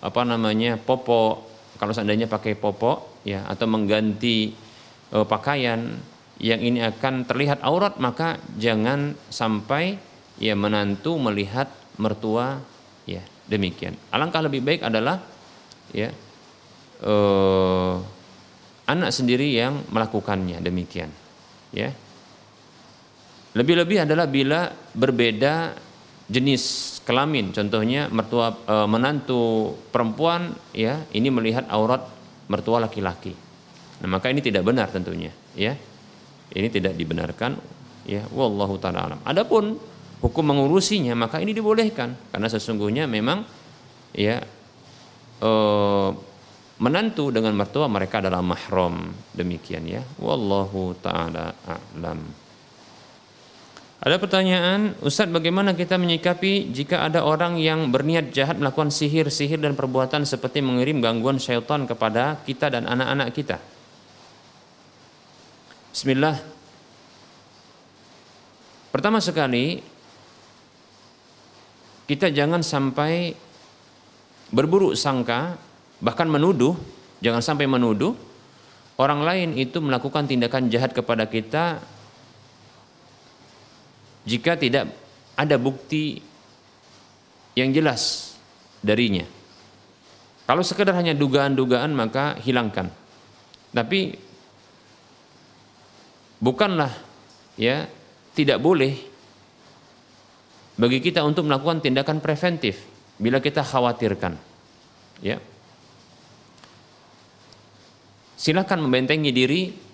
apa 0.01 0.21
namanya 0.23 0.77
popo 0.77 1.45
kalau 1.77 1.93
seandainya 1.93 2.29
pakai 2.29 2.57
popo 2.57 3.21
ya 3.25 3.45
atau 3.49 3.65
mengganti 3.69 4.53
uh, 5.13 5.25
pakaian 5.25 5.97
yang 6.37 6.61
ini 6.61 6.85
akan 6.85 7.25
terlihat 7.25 7.65
aurat 7.65 7.97
maka 7.97 8.37
jangan 8.57 9.17
sampai 9.33 9.97
ya 10.37 10.53
menantu 10.53 11.17
melihat 11.17 11.65
mertua 11.97 12.61
ya 13.09 13.25
demikian. 13.49 13.97
Alangkah 14.13 14.45
lebih 14.45 14.61
baik 14.61 14.85
adalah 14.85 15.17
ya 15.89 16.13
uh, 17.01 17.97
anak 18.87 19.11
sendiri 19.11 19.51
yang 19.51 19.83
melakukannya 19.91 20.63
demikian 20.63 21.11
ya 21.75 21.91
lebih-lebih 23.57 24.07
adalah 24.07 24.25
bila 24.29 24.71
berbeda 24.95 25.75
jenis 26.27 26.97
kelamin 27.07 27.55
contohnya 27.55 28.11
mertua 28.11 28.51
e, 28.67 28.75
menantu 28.87 29.73
perempuan 29.95 30.51
ya 30.75 31.07
ini 31.15 31.31
melihat 31.31 31.63
aurat 31.71 32.03
mertua 32.51 32.83
laki-laki. 32.83 33.31
Nah 34.03 34.07
maka 34.11 34.27
ini 34.31 34.43
tidak 34.43 34.67
benar 34.67 34.91
tentunya 34.91 35.31
ya. 35.55 35.75
Ini 36.47 36.67
tidak 36.71 36.95
dibenarkan 36.95 37.55
ya. 38.07 38.23
Wallahu 38.31 38.75
taala 38.79 39.07
alam. 39.07 39.19
Adapun 39.23 39.75
hukum 40.19 40.43
mengurusinya 40.43 41.15
maka 41.15 41.39
ini 41.39 41.55
dibolehkan. 41.55 42.15
Karena 42.31 42.47
sesungguhnya 42.51 43.07
memang 43.07 43.47
ya 44.11 44.43
e, 45.39 45.51
menantu 46.77 47.31
dengan 47.31 47.55
mertua 47.55 47.87
mereka 47.87 48.19
adalah 48.19 48.43
mahram. 48.43 49.15
Demikian 49.31 49.87
ya. 49.87 50.03
Wallahu 50.19 50.91
taala 50.99 51.55
a'lam 51.63 52.46
ada 53.97 54.21
pertanyaan, 54.21 54.93
Ustadz 55.01 55.33
bagaimana 55.33 55.73
kita 55.73 55.97
menyikapi 55.97 56.69
jika 56.69 57.09
ada 57.09 57.25
orang 57.25 57.57
yang 57.57 57.89
berniat 57.89 58.29
jahat 58.29 58.61
melakukan 58.61 58.93
sihir-sihir 58.93 59.57
dan 59.57 59.73
perbuatan 59.73 60.21
seperti 60.21 60.61
mengirim 60.61 61.01
gangguan 61.01 61.41
syaitan 61.41 61.89
kepada 61.89 62.37
kita 62.45 62.69
dan 62.69 62.85
anak-anak 62.85 63.33
kita? 63.33 63.57
Bismillah. 65.89 66.37
Pertama 68.93 69.17
sekali, 69.17 69.81
kita 72.05 72.29
jangan 72.29 72.61
sampai 72.61 73.33
berburuk 74.53 74.93
sangka 74.93 75.57
bahkan 75.97 76.29
menuduh, 76.29 76.77
jangan 77.17 77.41
sampai 77.41 77.65
menuduh 77.65 78.13
orang 79.01 79.25
lain 79.25 79.49
itu 79.57 79.81
melakukan 79.81 80.29
tindakan 80.29 80.69
jahat 80.69 80.93
kepada 80.93 81.25
kita 81.25 81.81
jika 84.27 84.59
tidak 84.59 84.91
ada 85.39 85.55
bukti 85.55 86.19
yang 87.55 87.71
jelas 87.71 88.35
darinya. 88.83 89.23
Kalau 90.43 90.63
sekedar 90.63 90.91
hanya 90.99 91.15
dugaan-dugaan 91.15 91.95
maka 91.95 92.35
hilangkan. 92.43 92.91
Tapi 93.71 94.15
bukanlah 96.43 96.91
ya 97.55 97.87
tidak 98.35 98.59
boleh 98.59 98.93
bagi 100.77 100.99
kita 100.99 101.23
untuk 101.23 101.47
melakukan 101.47 101.79
tindakan 101.79 102.19
preventif 102.19 102.83
bila 103.15 103.39
kita 103.39 103.63
khawatirkan. 103.63 104.35
Ya 105.23 105.39
silahkan 108.37 108.77
membentengi 108.77 109.33
diri 109.33 109.86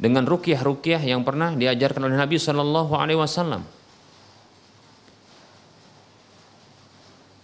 dengan 0.00 0.24
rukyah-rukyah 0.24 1.04
yang 1.04 1.20
pernah 1.20 1.52
diajarkan 1.52 2.08
oleh 2.08 2.16
Nabi 2.16 2.40
Shallallahu 2.40 2.92
Alaihi 2.96 3.20
Wasallam. 3.20 3.60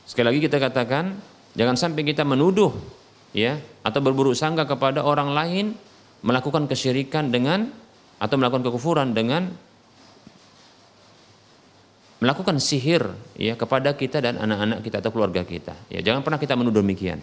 Sekali 0.08 0.32
lagi 0.32 0.40
kita 0.40 0.56
katakan, 0.56 1.12
jangan 1.52 1.76
sampai 1.76 2.00
kita 2.08 2.24
menuduh, 2.24 2.72
ya, 3.36 3.60
atau 3.84 4.00
berburuk 4.00 4.32
sangka 4.32 4.64
kepada 4.64 5.04
orang 5.04 5.36
lain 5.36 5.66
melakukan 6.24 6.64
kesyirikan 6.64 7.28
dengan 7.28 7.68
atau 8.16 8.40
melakukan 8.40 8.64
kekufuran 8.64 9.12
dengan 9.12 9.52
melakukan 12.16 12.56
sihir 12.56 13.04
ya 13.36 13.60
kepada 13.60 13.92
kita 13.92 14.24
dan 14.24 14.40
anak-anak 14.40 14.80
kita 14.80 15.04
atau 15.04 15.12
keluarga 15.12 15.44
kita. 15.44 15.76
Ya, 15.92 16.00
jangan 16.00 16.24
pernah 16.24 16.40
kita 16.40 16.56
menuduh 16.56 16.80
demikian. 16.80 17.20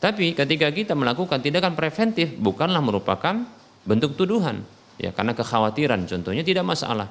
Tapi 0.00 0.32
ketika 0.32 0.72
kita 0.72 0.96
melakukan 0.96 1.44
tindakan 1.44 1.76
preventif 1.76 2.32
bukanlah 2.40 2.80
merupakan 2.80 3.44
bentuk 3.82 4.14
tuduhan, 4.14 4.62
ya 4.98 5.10
karena 5.10 5.34
kekhawatiran 5.34 6.06
contohnya 6.06 6.42
tidak 6.46 6.64
masalah. 6.66 7.10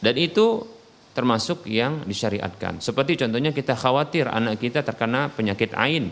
Dan 0.00 0.16
itu 0.16 0.64
termasuk 1.12 1.66
yang 1.68 2.06
disyariatkan. 2.06 2.80
Seperti 2.80 3.20
contohnya 3.20 3.50
kita 3.50 3.74
khawatir 3.74 4.30
anak 4.30 4.62
kita 4.62 4.80
terkena 4.86 5.28
penyakit 5.28 5.74
ain 5.74 6.08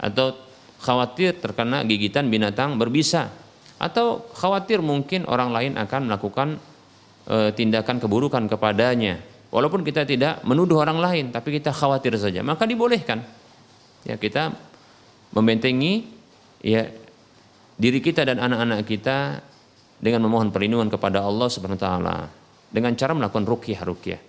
atau 0.00 0.34
khawatir 0.80 1.36
terkena 1.38 1.84
gigitan 1.84 2.30
binatang 2.30 2.78
berbisa 2.80 3.30
atau 3.78 4.26
khawatir 4.34 4.82
mungkin 4.82 5.28
orang 5.30 5.54
lain 5.54 5.72
akan 5.78 6.10
melakukan 6.10 6.48
e, 7.28 7.54
tindakan 7.54 8.02
keburukan 8.02 8.50
kepadanya. 8.50 9.22
Walaupun 9.48 9.80
kita 9.80 10.04
tidak 10.04 10.44
menuduh 10.44 10.84
orang 10.84 11.00
lain, 11.00 11.24
tapi 11.32 11.56
kita 11.56 11.72
khawatir 11.72 12.12
saja, 12.20 12.44
maka 12.44 12.68
dibolehkan. 12.68 13.24
Ya, 14.04 14.20
kita 14.20 14.52
membentengi 15.32 16.04
ya 16.60 16.84
diri 17.78 18.02
kita 18.02 18.26
dan 18.26 18.42
anak-anak 18.42 18.82
kita 18.84 19.38
dengan 20.02 20.26
memohon 20.26 20.50
perlindungan 20.50 20.90
kepada 20.90 21.22
Allah 21.22 21.46
Subhanahu 21.46 21.78
wa 21.78 21.84
taala 21.86 22.16
dengan 22.68 22.92
cara 22.98 23.14
melakukan 23.14 23.46
rukyah. 23.46 24.20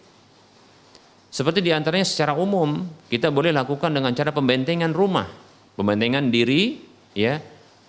Seperti 1.29 1.61
di 1.61 1.69
antaranya 1.69 2.05
secara 2.05 2.33
umum 2.33 2.85
kita 3.09 3.29
boleh 3.29 3.53
lakukan 3.53 3.93
dengan 3.93 4.13
cara 4.17 4.33
pembentengan 4.33 4.89
rumah, 4.89 5.29
pembentengan 5.77 6.29
diri 6.33 6.81
ya 7.13 7.37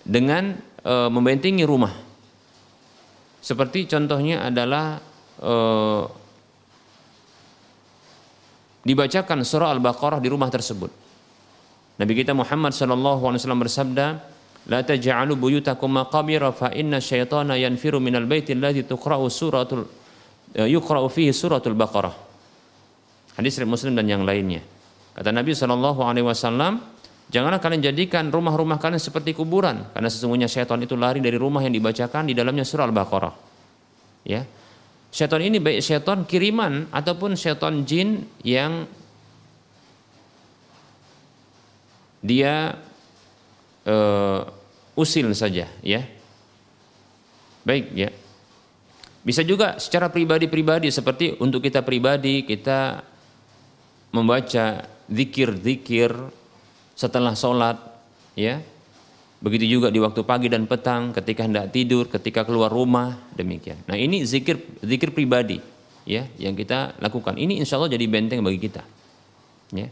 dengan 0.05 0.57
e, 0.81 0.93
membentengi 1.09 1.65
rumah. 1.65 1.93
Seperti 3.41 3.89
contohnya 3.89 4.45
adalah 4.45 5.01
e, 5.41 5.53
dibacakan 8.85 9.41
surah 9.41 9.73
Al-Baqarah 9.73 10.21
di 10.21 10.29
rumah 10.29 10.53
tersebut. 10.53 10.93
Nabi 11.97 12.13
kita 12.13 12.37
Muhammad 12.37 12.77
wasallam 12.77 13.61
bersabda, 13.61 14.21
"La 14.71 14.87
taj'alu 14.87 15.35
buyutakum 15.35 15.91
maqabira 15.91 16.55
fa 16.55 16.71
inna 16.71 17.03
syaitana 17.03 17.59
yanfiru 17.59 17.99
minal 17.99 18.23
baiti 18.23 18.55
alladhi 18.55 18.87
tuqra'u 18.87 19.27
suratul 19.27 19.83
eh, 20.55 20.71
yuqra'u 20.71 21.11
fihi 21.11 21.35
suratul 21.35 21.75
Baqarah." 21.75 22.15
Hadis 23.35 23.59
riwayat 23.59 23.71
Muslim 23.75 23.93
dan 23.99 24.07
yang 24.07 24.23
lainnya. 24.23 24.63
Kata 25.11 25.35
Nabi 25.35 25.51
sallallahu 25.51 25.99
alaihi 26.07 26.23
wasallam, 26.23 26.79
Janganlah 27.31 27.63
kalian 27.63 27.79
jadikan 27.79 28.27
rumah-rumah 28.27 28.75
kalian 28.75 28.99
seperti 28.99 29.31
kuburan 29.31 29.87
karena 29.95 30.11
sesungguhnya 30.11 30.51
syaitan 30.51 30.75
itu 30.83 30.99
lari 30.99 31.23
dari 31.23 31.39
rumah 31.39 31.63
yang 31.63 31.71
dibacakan 31.71 32.27
di 32.27 32.35
dalamnya 32.35 32.67
surah 32.67 32.91
Al-Baqarah. 32.91 33.33
Ya. 34.27 34.43
Syaitan 35.15 35.39
ini 35.39 35.63
baik 35.63 35.79
syaitan 35.79 36.27
kiriman 36.27 36.91
ataupun 36.91 37.39
syaitan 37.39 37.87
jin 37.87 38.27
yang 38.43 38.83
dia 42.19 42.75
uh, 43.87 44.43
usil 44.95 45.31
saja 45.37 45.67
ya. 45.81 46.01
Baik 47.61 47.93
ya. 47.93 48.09
Bisa 49.21 49.45
juga 49.45 49.77
secara 49.77 50.09
pribadi-pribadi 50.09 50.89
seperti 50.89 51.37
untuk 51.37 51.61
kita 51.61 51.85
pribadi 51.85 52.41
kita 52.41 53.05
membaca 54.09 54.89
zikir-zikir 55.07 56.11
setelah 56.97 57.37
sholat 57.37 57.77
ya. 58.33 58.59
Begitu 59.41 59.77
juga 59.77 59.89
di 59.89 59.97
waktu 59.97 60.21
pagi 60.21 60.53
dan 60.53 60.69
petang 60.69 61.13
ketika 61.17 61.45
hendak 61.45 61.73
tidur 61.73 62.05
ketika 62.05 62.45
keluar 62.45 62.69
rumah 62.69 63.17
demikian. 63.33 63.77
Nah 63.89 63.97
ini 63.97 64.21
zikir 64.21 64.57
zikir 64.85 65.13
pribadi 65.13 65.57
ya 66.05 66.29
yang 66.37 66.53
kita 66.53 66.97
lakukan. 67.01 67.37
Ini 67.37 67.61
insya 67.61 67.81
Allah 67.81 67.93
jadi 67.93 68.05
benteng 68.05 68.41
bagi 68.45 68.61
kita 68.61 68.85
ya. 69.73 69.89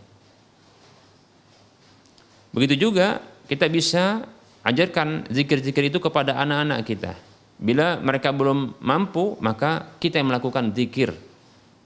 Begitu 2.54 2.90
juga 2.90 3.22
kita 3.46 3.66
bisa 3.70 4.26
ajarkan 4.64 5.30
zikir-zikir 5.32 5.88
itu 5.88 6.00
kepada 6.04 6.36
anak-anak 6.40 6.80
kita. 6.84 7.12
Bila 7.60 8.00
mereka 8.00 8.32
belum 8.32 8.80
mampu, 8.80 9.36
maka 9.44 10.00
kita 10.00 10.24
yang 10.24 10.32
melakukan 10.32 10.72
zikir, 10.72 11.12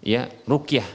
ya 0.05 0.29
rukyah, 0.45 0.85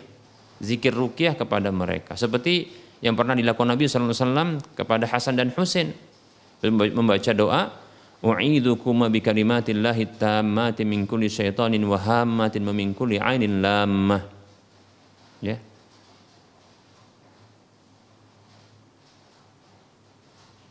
zikir 0.62 0.94
rukyah 0.94 1.34
kepada 1.34 1.74
mereka. 1.74 2.14
Seperti 2.14 2.70
yang 3.02 3.18
pernah 3.18 3.34
dilakukan 3.34 3.74
Nabi 3.74 3.90
SAW 3.90 4.62
kepada 4.78 5.06
Hasan 5.10 5.34
dan 5.38 5.50
Husain 5.54 5.90
membaca 6.62 7.32
doa, 7.34 7.74
U'idukuma 8.18 9.06
bi 9.06 9.22
kalimatillahi 9.22 10.18
tammati 10.18 10.82
min 10.82 11.06
kulli 11.06 11.30
syaitanin 11.30 11.86
wa 11.86 11.94
hammatin 11.94 12.66
min 12.66 12.90
kulli 12.90 13.14
ainin 13.22 13.62
lammah. 13.62 14.22
Ya, 15.38 15.54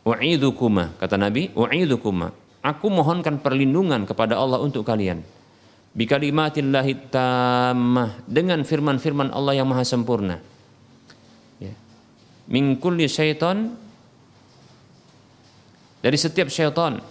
U'idukuma, 0.08 0.96
kata 0.96 1.20
Nabi, 1.20 1.52
u'idukuma. 1.52 2.32
Aku 2.64 2.88
mohonkan 2.88 3.44
perlindungan 3.44 4.08
kepada 4.08 4.40
Allah 4.40 4.56
untuk 4.64 4.88
kalian 4.88 5.20
bikalimatillahi 5.98 7.10
tammah 7.10 8.22
dengan 8.28 8.62
firman-firman 8.62 9.34
Allah 9.34 9.58
yang 9.58 9.66
maha 9.66 9.82
sempurna. 9.82 10.38
Ya. 11.58 11.74
Min 12.46 12.76
kulli 12.76 13.10
syaitan 13.10 13.74
dari 15.98 16.14
setiap 16.14 16.46
syaitan. 16.52 17.02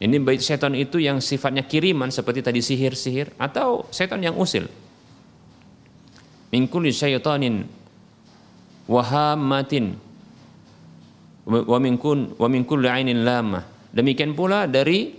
Ini 0.00 0.16
baik 0.18 0.42
syaitan 0.42 0.74
itu 0.74 0.98
yang 0.98 1.22
sifatnya 1.22 1.62
kiriman 1.64 2.10
seperti 2.10 2.42
tadi 2.42 2.58
sihir-sihir 2.64 3.36
atau 3.38 3.86
syaitan 3.94 4.18
yang 4.18 4.34
usil. 4.34 4.66
Min 6.50 6.66
kulli 6.66 6.90
syaitanin 6.90 7.66
wahamatin 8.90 9.98
lamah. 13.24 13.64
Demikian 13.94 14.32
pula 14.32 14.66
dari 14.66 15.12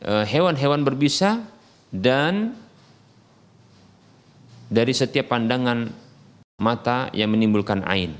eh, 0.00 0.24
hewan-hewan 0.24 0.86
berbisa 0.86 1.44
dan 1.90 2.54
dari 4.68 4.92
setiap 4.92 5.32
pandangan 5.32 5.88
mata 6.60 7.08
yang 7.12 7.32
menimbulkan 7.34 7.82
ain 7.84 8.14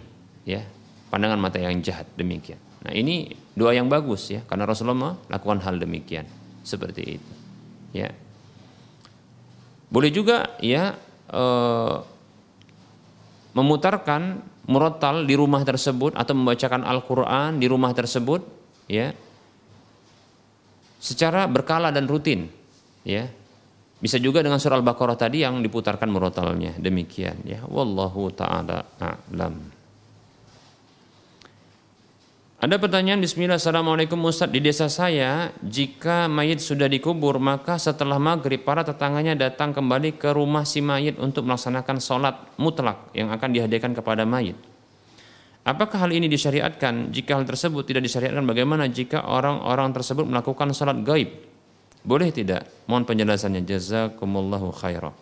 ya. 0.44 0.64
Pandangan 1.08 1.40
mata 1.40 1.56
yang 1.56 1.80
jahat 1.80 2.04
demikian. 2.20 2.60
Nah 2.84 2.92
ini 2.92 3.32
doa 3.56 3.74
yang 3.74 3.90
bagus 3.90 4.30
ya 4.30 4.44
karena 4.46 4.68
Rasulullah 4.68 5.16
melakukan 5.26 5.58
hal 5.64 5.80
demikian 5.80 6.26
seperti 6.62 7.18
itu 7.18 7.32
ya. 7.96 8.12
Boleh 9.88 10.12
juga 10.12 10.52
ya 10.60 10.94
e, 11.26 11.44
memutarkan 13.56 14.42
murotal 14.68 15.24
di 15.24 15.34
rumah 15.38 15.64
tersebut 15.64 16.12
atau 16.12 16.36
membacakan 16.36 16.84
Al-Quran 16.84 17.56
di 17.56 17.66
rumah 17.68 17.96
tersebut 17.96 18.44
ya 18.90 19.12
secara 20.98 21.46
berkala 21.48 21.88
dan 21.94 22.04
rutin 22.10 22.50
ya 23.06 23.30
bisa 23.98 24.14
juga 24.22 24.46
dengan 24.46 24.62
surah 24.62 24.78
Al-Baqarah 24.78 25.18
tadi 25.18 25.42
yang 25.42 25.58
diputarkan 25.58 26.06
murotalnya. 26.06 26.78
Demikian 26.78 27.42
ya. 27.42 27.66
Wallahu 27.66 28.30
taala 28.30 28.86
a'lam. 28.94 29.77
Ada 32.58 32.74
pertanyaan 32.74 33.22
Bismillah 33.22 33.54
Assalamualaikum 33.54 34.18
Ustaz 34.26 34.50
Di 34.50 34.58
desa 34.58 34.90
saya 34.90 35.54
Jika 35.62 36.26
mayit 36.26 36.58
sudah 36.58 36.90
dikubur 36.90 37.38
Maka 37.38 37.78
setelah 37.78 38.18
maghrib 38.18 38.66
Para 38.66 38.82
tetangganya 38.82 39.38
datang 39.38 39.70
kembali 39.70 40.18
ke 40.18 40.34
rumah 40.34 40.66
si 40.66 40.82
mayit 40.82 41.22
Untuk 41.22 41.46
melaksanakan 41.46 42.02
sholat 42.02 42.34
mutlak 42.58 43.14
Yang 43.14 43.38
akan 43.38 43.48
dihadiahkan 43.54 43.92
kepada 43.94 44.26
mayit 44.26 44.58
Apakah 45.62 46.02
hal 46.02 46.10
ini 46.10 46.26
disyariatkan? 46.26 47.14
Jika 47.14 47.38
hal 47.38 47.46
tersebut 47.46 47.86
tidak 47.86 48.02
disyariatkan 48.02 48.42
Bagaimana 48.42 48.90
jika 48.90 49.22
orang-orang 49.22 49.94
tersebut 49.94 50.26
melakukan 50.26 50.74
sholat 50.74 50.98
gaib 51.06 51.48
boleh 52.08 52.32
tidak? 52.32 52.64
Mohon 52.88 53.04
penjelasannya. 53.04 53.68
Jazakumullahu 53.68 54.72
khairan. 54.72 55.12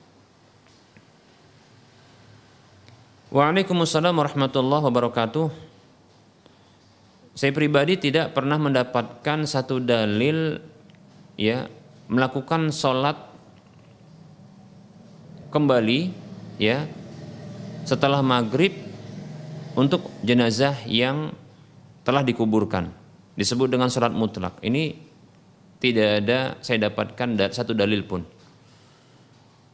Waalaikumsalam 3.34 4.14
warahmatullahi 4.14 4.86
wabarakatuh. 4.86 5.65
Saya 7.36 7.52
pribadi 7.52 8.00
tidak 8.00 8.32
pernah 8.32 8.56
mendapatkan 8.56 9.44
satu 9.44 9.76
dalil 9.76 10.56
ya 11.36 11.68
melakukan 12.08 12.72
sholat 12.72 13.12
kembali 15.52 16.16
ya 16.56 16.88
setelah 17.84 18.24
maghrib 18.24 18.72
untuk 19.76 20.08
jenazah 20.24 20.80
yang 20.88 21.36
telah 22.08 22.24
dikuburkan 22.24 22.88
disebut 23.36 23.68
dengan 23.68 23.92
sholat 23.92 24.16
mutlak 24.16 24.56
ini 24.64 24.96
tidak 25.76 26.24
ada 26.24 26.56
saya 26.64 26.88
dapatkan 26.88 27.52
satu 27.52 27.76
dalil 27.76 28.00
pun. 28.08 28.24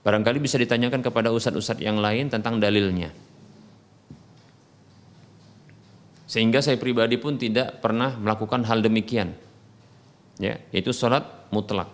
Barangkali 0.03 0.43
bisa 0.43 0.59
ditanyakan 0.59 0.99
kepada 0.99 1.31
ustadz-ustadz 1.31 1.79
yang 1.79 2.03
lain 2.03 2.27
tentang 2.27 2.59
dalilnya. 2.59 3.15
Sehingga 6.33 6.65
saya 6.65 6.81
pribadi 6.81 7.21
pun 7.21 7.37
tidak 7.37 7.85
pernah 7.85 8.17
melakukan 8.17 8.65
hal 8.65 8.81
demikian. 8.81 9.37
Ya, 10.41 10.57
yaitu 10.73 10.97
sholat 10.97 11.29
mutlak 11.53 11.93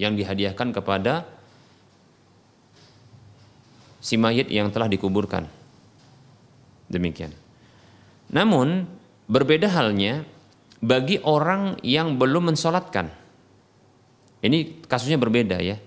yang 0.00 0.16
dihadiahkan 0.16 0.72
kepada 0.72 1.28
si 4.00 4.16
mayit 4.16 4.48
yang 4.48 4.72
telah 4.72 4.88
dikuburkan. 4.88 5.44
Demikian. 6.88 7.36
Namun 8.32 8.88
berbeda 9.28 9.68
halnya 9.68 10.24
bagi 10.80 11.20
orang 11.20 11.76
yang 11.84 12.16
belum 12.16 12.56
mensolatkan 12.56 13.12
ini 14.44 14.84
kasusnya 14.84 15.16
berbeda 15.16 15.56
ya. 15.64 15.80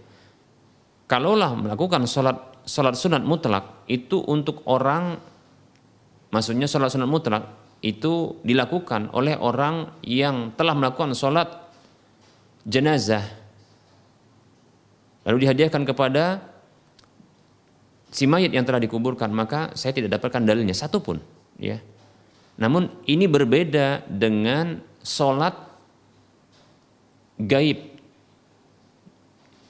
Kalaulah 1.05 1.53
melakukan 1.53 2.09
sholat 2.09 2.65
sholat 2.65 2.97
sunat 2.97 3.21
mutlak 3.21 3.85
itu 3.85 4.17
untuk 4.25 4.65
orang, 4.65 5.21
maksudnya 6.33 6.65
sholat 6.65 6.89
sunat 6.89 7.05
mutlak 7.05 7.45
itu 7.87 8.43
dilakukan 8.43 9.15
oleh 9.15 9.39
orang 9.39 9.95
yang 10.03 10.51
telah 10.59 10.75
melakukan 10.75 11.15
sholat 11.15 11.47
jenazah. 12.67 13.23
Lalu 15.23 15.47
dihadiahkan 15.47 15.87
kepada 15.87 16.43
si 18.11 18.27
mayit 18.27 18.51
yang 18.51 18.67
telah 18.67 18.83
dikuburkan 18.83 19.31
maka 19.31 19.71
saya 19.71 19.95
tidak 19.95 20.19
dapatkan 20.19 20.43
dalilnya. 20.43 20.75
Satu 20.75 20.99
pun 20.99 21.23
ya. 21.55 21.79
Namun 22.59 23.07
ini 23.07 23.23
berbeda 23.23 24.03
dengan 24.11 24.83
sholat 24.99 25.55
gaib. 27.39 27.95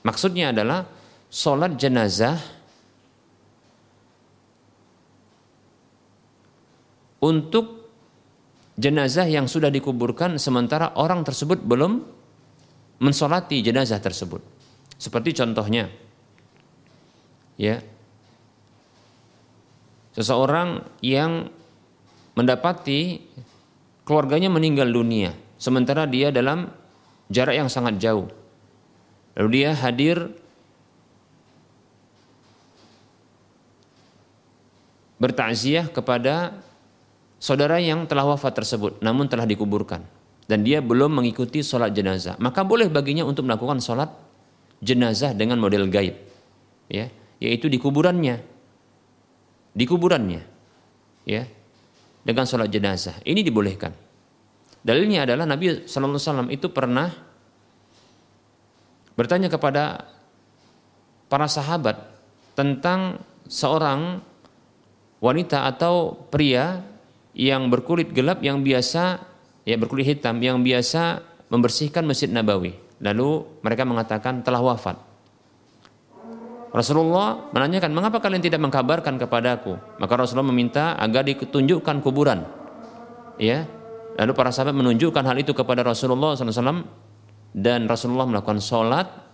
Maksudnya 0.02 0.56
adalah 0.56 0.90
sholat 1.30 1.78
jenazah 1.78 2.40
untuk 7.22 7.77
jenazah 8.78 9.26
yang 9.26 9.50
sudah 9.50 9.74
dikuburkan 9.74 10.38
sementara 10.38 10.94
orang 10.94 11.26
tersebut 11.26 11.66
belum 11.66 12.06
mensolati 13.02 13.66
jenazah 13.66 13.98
tersebut. 13.98 14.40
Seperti 14.98 15.34
contohnya, 15.34 15.90
ya, 17.58 17.82
seseorang 20.14 20.86
yang 21.02 21.50
mendapati 22.38 23.22
keluarganya 24.06 24.50
meninggal 24.50 24.90
dunia, 24.90 25.34
sementara 25.58 26.06
dia 26.06 26.30
dalam 26.34 26.70
jarak 27.30 27.58
yang 27.58 27.70
sangat 27.70 27.98
jauh. 28.02 28.30
Lalu 29.38 29.50
dia 29.62 29.78
hadir 29.78 30.34
bertakziah 35.22 35.90
kepada 35.90 36.62
saudara 37.48 37.80
yang 37.80 38.04
telah 38.04 38.28
wafat 38.28 38.60
tersebut 38.60 39.00
namun 39.00 39.32
telah 39.32 39.48
dikuburkan. 39.48 40.04
Dan 40.48 40.64
dia 40.64 40.80
belum 40.80 41.12
mengikuti 41.20 41.60
sholat 41.60 41.92
jenazah. 41.92 42.40
Maka 42.40 42.64
boleh 42.64 42.88
baginya 42.88 43.24
untuk 43.28 43.48
melakukan 43.48 43.84
sholat 43.84 44.12
jenazah 44.84 45.32
dengan 45.32 45.60
model 45.60 45.88
gaib. 45.88 46.16
Ya 46.92 47.08
yaitu 47.40 47.72
di 47.72 47.80
kuburannya. 47.80 48.44
Di 49.72 49.84
kuburannya. 49.88 50.42
Ya 51.24 51.48
dengan 52.28 52.44
sholat 52.44 52.68
jenazah. 52.68 53.24
Ini 53.24 53.40
dibolehkan. 53.44 53.96
Dalilnya 54.84 55.28
adalah 55.28 55.48
Nabi 55.48 55.88
saw 55.88 56.48
itu 56.52 56.68
pernah 56.72 57.12
bertanya 59.20 59.52
kepada 59.52 60.08
para 61.28 61.48
sahabat 61.52 62.08
tentang 62.56 63.20
seorang 63.52 64.24
wanita 65.20 65.68
atau 65.68 66.16
pria 66.32 66.84
yang 67.38 67.70
berkulit 67.70 68.10
gelap 68.10 68.42
yang 68.42 68.66
biasa 68.66 69.22
ya 69.62 69.76
berkulit 69.78 70.10
hitam 70.10 70.42
yang 70.42 70.66
biasa 70.66 71.22
membersihkan 71.54 72.02
Masjid 72.04 72.34
Nabawi. 72.34 72.74
Lalu 72.98 73.62
mereka 73.62 73.86
mengatakan 73.86 74.42
telah 74.42 74.58
wafat. 74.58 74.98
Rasulullah 76.74 77.48
menanyakan, 77.54 77.94
"Mengapa 77.94 78.18
kalian 78.18 78.42
tidak 78.42 78.58
mengkabarkan 78.60 79.22
kepadaku?" 79.22 79.78
Maka 80.02 80.14
Rasulullah 80.18 80.50
meminta 80.50 80.98
agar 80.98 81.24
ditunjukkan 81.24 82.02
kuburan. 82.02 82.42
Ya. 83.38 83.70
Lalu 84.18 84.34
para 84.34 84.50
sahabat 84.50 84.74
menunjukkan 84.74 85.22
hal 85.22 85.38
itu 85.38 85.54
kepada 85.54 85.86
Rasulullah 85.86 86.34
SAW 86.34 86.90
dan 87.54 87.86
Rasulullah 87.86 88.26
melakukan 88.26 88.58
sholat 88.58 89.28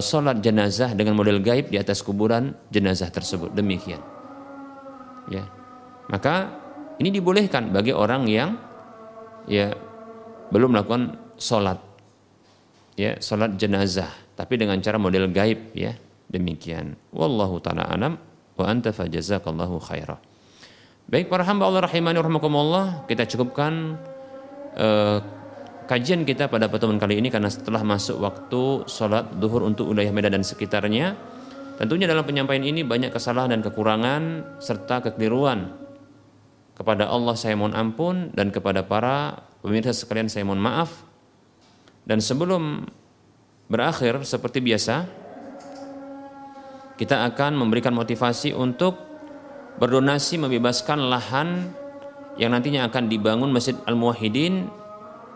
sholat 0.00 0.40
jenazah 0.40 0.96
dengan 0.96 1.20
model 1.20 1.38
gaib 1.44 1.68
di 1.68 1.76
atas 1.76 2.00
kuburan 2.00 2.56
jenazah 2.72 3.12
tersebut 3.12 3.52
demikian 3.52 4.00
ya 5.28 5.44
maka 6.08 6.63
ini 7.00 7.08
dibolehkan 7.10 7.70
bagi 7.74 7.90
orang 7.94 8.28
yang 8.28 8.56
ya 9.50 9.72
belum 10.50 10.76
melakukan 10.76 11.18
sholat 11.40 11.78
ya 12.94 13.18
sholat 13.18 13.58
jenazah 13.58 14.08
tapi 14.38 14.58
dengan 14.58 14.78
cara 14.78 14.96
model 14.98 15.30
gaib 15.30 15.74
ya 15.74 15.94
demikian 16.30 16.94
wallahu 17.10 17.58
taala 17.58 17.86
anam 17.90 18.18
wa 18.54 18.64
anta 18.64 18.94
fajazakallahu 18.94 19.82
khairah 19.82 20.18
baik 21.10 21.28
para 21.28 21.42
hamba 21.44 21.68
Allah 21.68 21.90
rahimani 21.90 22.22
rahimakumullah 22.22 23.04
kita 23.10 23.26
cukupkan 23.26 23.98
uh, 24.78 25.18
kajian 25.84 26.24
kita 26.24 26.48
pada 26.48 26.68
pertemuan 26.68 26.96
kali 26.96 27.20
ini 27.20 27.28
karena 27.28 27.52
setelah 27.52 27.84
masuk 27.84 28.16
waktu 28.20 28.88
sholat 28.88 29.36
duhur 29.36 29.64
untuk 29.68 29.92
wilayah 29.92 30.10
Medan 30.10 30.40
dan 30.40 30.44
sekitarnya. 30.44 31.16
Tentunya 31.74 32.06
dalam 32.06 32.22
penyampaian 32.22 32.62
ini 32.62 32.86
banyak 32.86 33.10
kesalahan 33.10 33.58
dan 33.58 33.60
kekurangan 33.60 34.22
serta 34.62 35.02
kekeliruan. 35.10 35.74
Kepada 36.74 37.06
Allah 37.06 37.38
saya 37.38 37.54
mohon 37.54 37.74
ampun 37.74 38.34
dan 38.34 38.50
kepada 38.50 38.82
para 38.82 39.46
pemirsa 39.62 39.94
sekalian 39.94 40.26
saya 40.26 40.42
mohon 40.42 40.62
maaf. 40.62 41.06
Dan 42.04 42.18
sebelum 42.18 42.84
berakhir 43.70 44.26
seperti 44.26 44.60
biasa, 44.60 45.06
kita 46.98 47.26
akan 47.30 47.58
memberikan 47.58 47.94
motivasi 47.94 48.52
untuk 48.54 48.98
berdonasi 49.78 50.38
membebaskan 50.38 51.10
lahan 51.10 51.74
yang 52.38 52.54
nantinya 52.54 52.86
akan 52.90 53.06
dibangun 53.06 53.50
Masjid 53.50 53.74
Al-Muwahhidin 53.86 54.66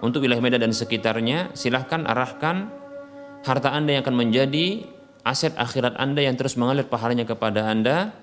untuk 0.03 0.23
wilayah 0.23 0.43
Medan 0.43 0.63
dan 0.63 0.75
sekitarnya, 0.75 1.55
silahkan 1.59 2.07
arahkan 2.07 2.71
harta 3.43 3.71
Anda 3.75 3.99
yang 3.99 4.03
akan 4.07 4.17
menjadi 4.19 4.87
aset 5.27 5.55
akhirat 5.59 5.99
Anda 5.99 6.23
yang 6.27 6.39
terus 6.39 6.55
mengalir 6.55 6.87
pahalanya 6.87 7.27
kepada 7.27 7.67
Anda. 7.67 8.15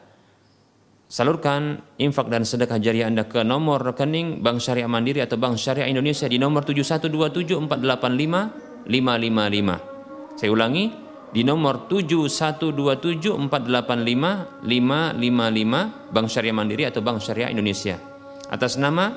Salurkan 1.06 1.86
infak 2.02 2.34
dan 2.34 2.42
sedekah 2.42 2.82
jariah 2.82 3.06
Anda 3.06 3.30
ke 3.30 3.46
nomor 3.46 3.86
rekening 3.86 4.42
Bank 4.42 4.58
Syariah 4.58 4.90
Mandiri 4.90 5.22
atau 5.22 5.38
Bank 5.38 5.62
Syariah 5.62 5.86
Indonesia 5.86 6.26
di 6.26 6.42
nomor 6.42 6.66
7127485 6.66 8.90
555. 8.90 10.34
Saya 10.36 10.50
ulangi, 10.50 10.90
di 11.30 11.46
nomor 11.46 11.86
7127485 11.94 14.66
555 14.66 16.10
Bank 16.10 16.26
Syariah 16.26 16.58
Mandiri 16.58 16.90
atau 16.90 17.06
Bank 17.06 17.22
Syariah 17.22 17.54
Indonesia. 17.54 18.02
Atas 18.50 18.82
nama 18.82 19.14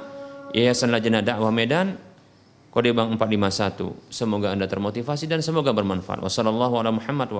Yayasan 0.52 0.92
Lajnah 0.92 1.24
Dakwah 1.24 1.52
Medan 1.52 1.96
kode 2.68 2.92
bank 2.92 3.16
451. 3.16 4.12
Semoga 4.12 4.52
Anda 4.52 4.68
termotivasi 4.68 5.24
dan 5.24 5.40
semoga 5.40 5.72
bermanfaat. 5.72 6.20
Wassalamualaikum 6.20 6.84
ala 6.84 6.92
Muhammad 6.92 7.32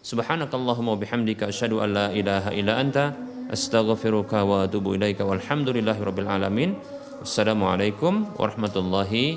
Subhanakallahumma 0.00 0.96
bihamdika 0.96 1.52
asyhadu 1.52 1.84
an 1.84 1.92
la 1.92 2.06
ilaha 2.08 2.56
illa 2.56 2.80
anta 2.80 3.12
astaghfiruka 3.52 4.48
wa 4.48 4.64
atubu 4.64 4.96
ilaika 4.96 5.28
walhamdulillahi 5.28 6.00
rabbil 6.00 6.24
alamin. 6.24 6.80
Wassalamualaikum 7.20 8.32
warahmatullahi 8.40 9.36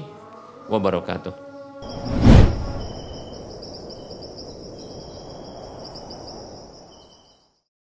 wabarakatuh. 0.71 2.32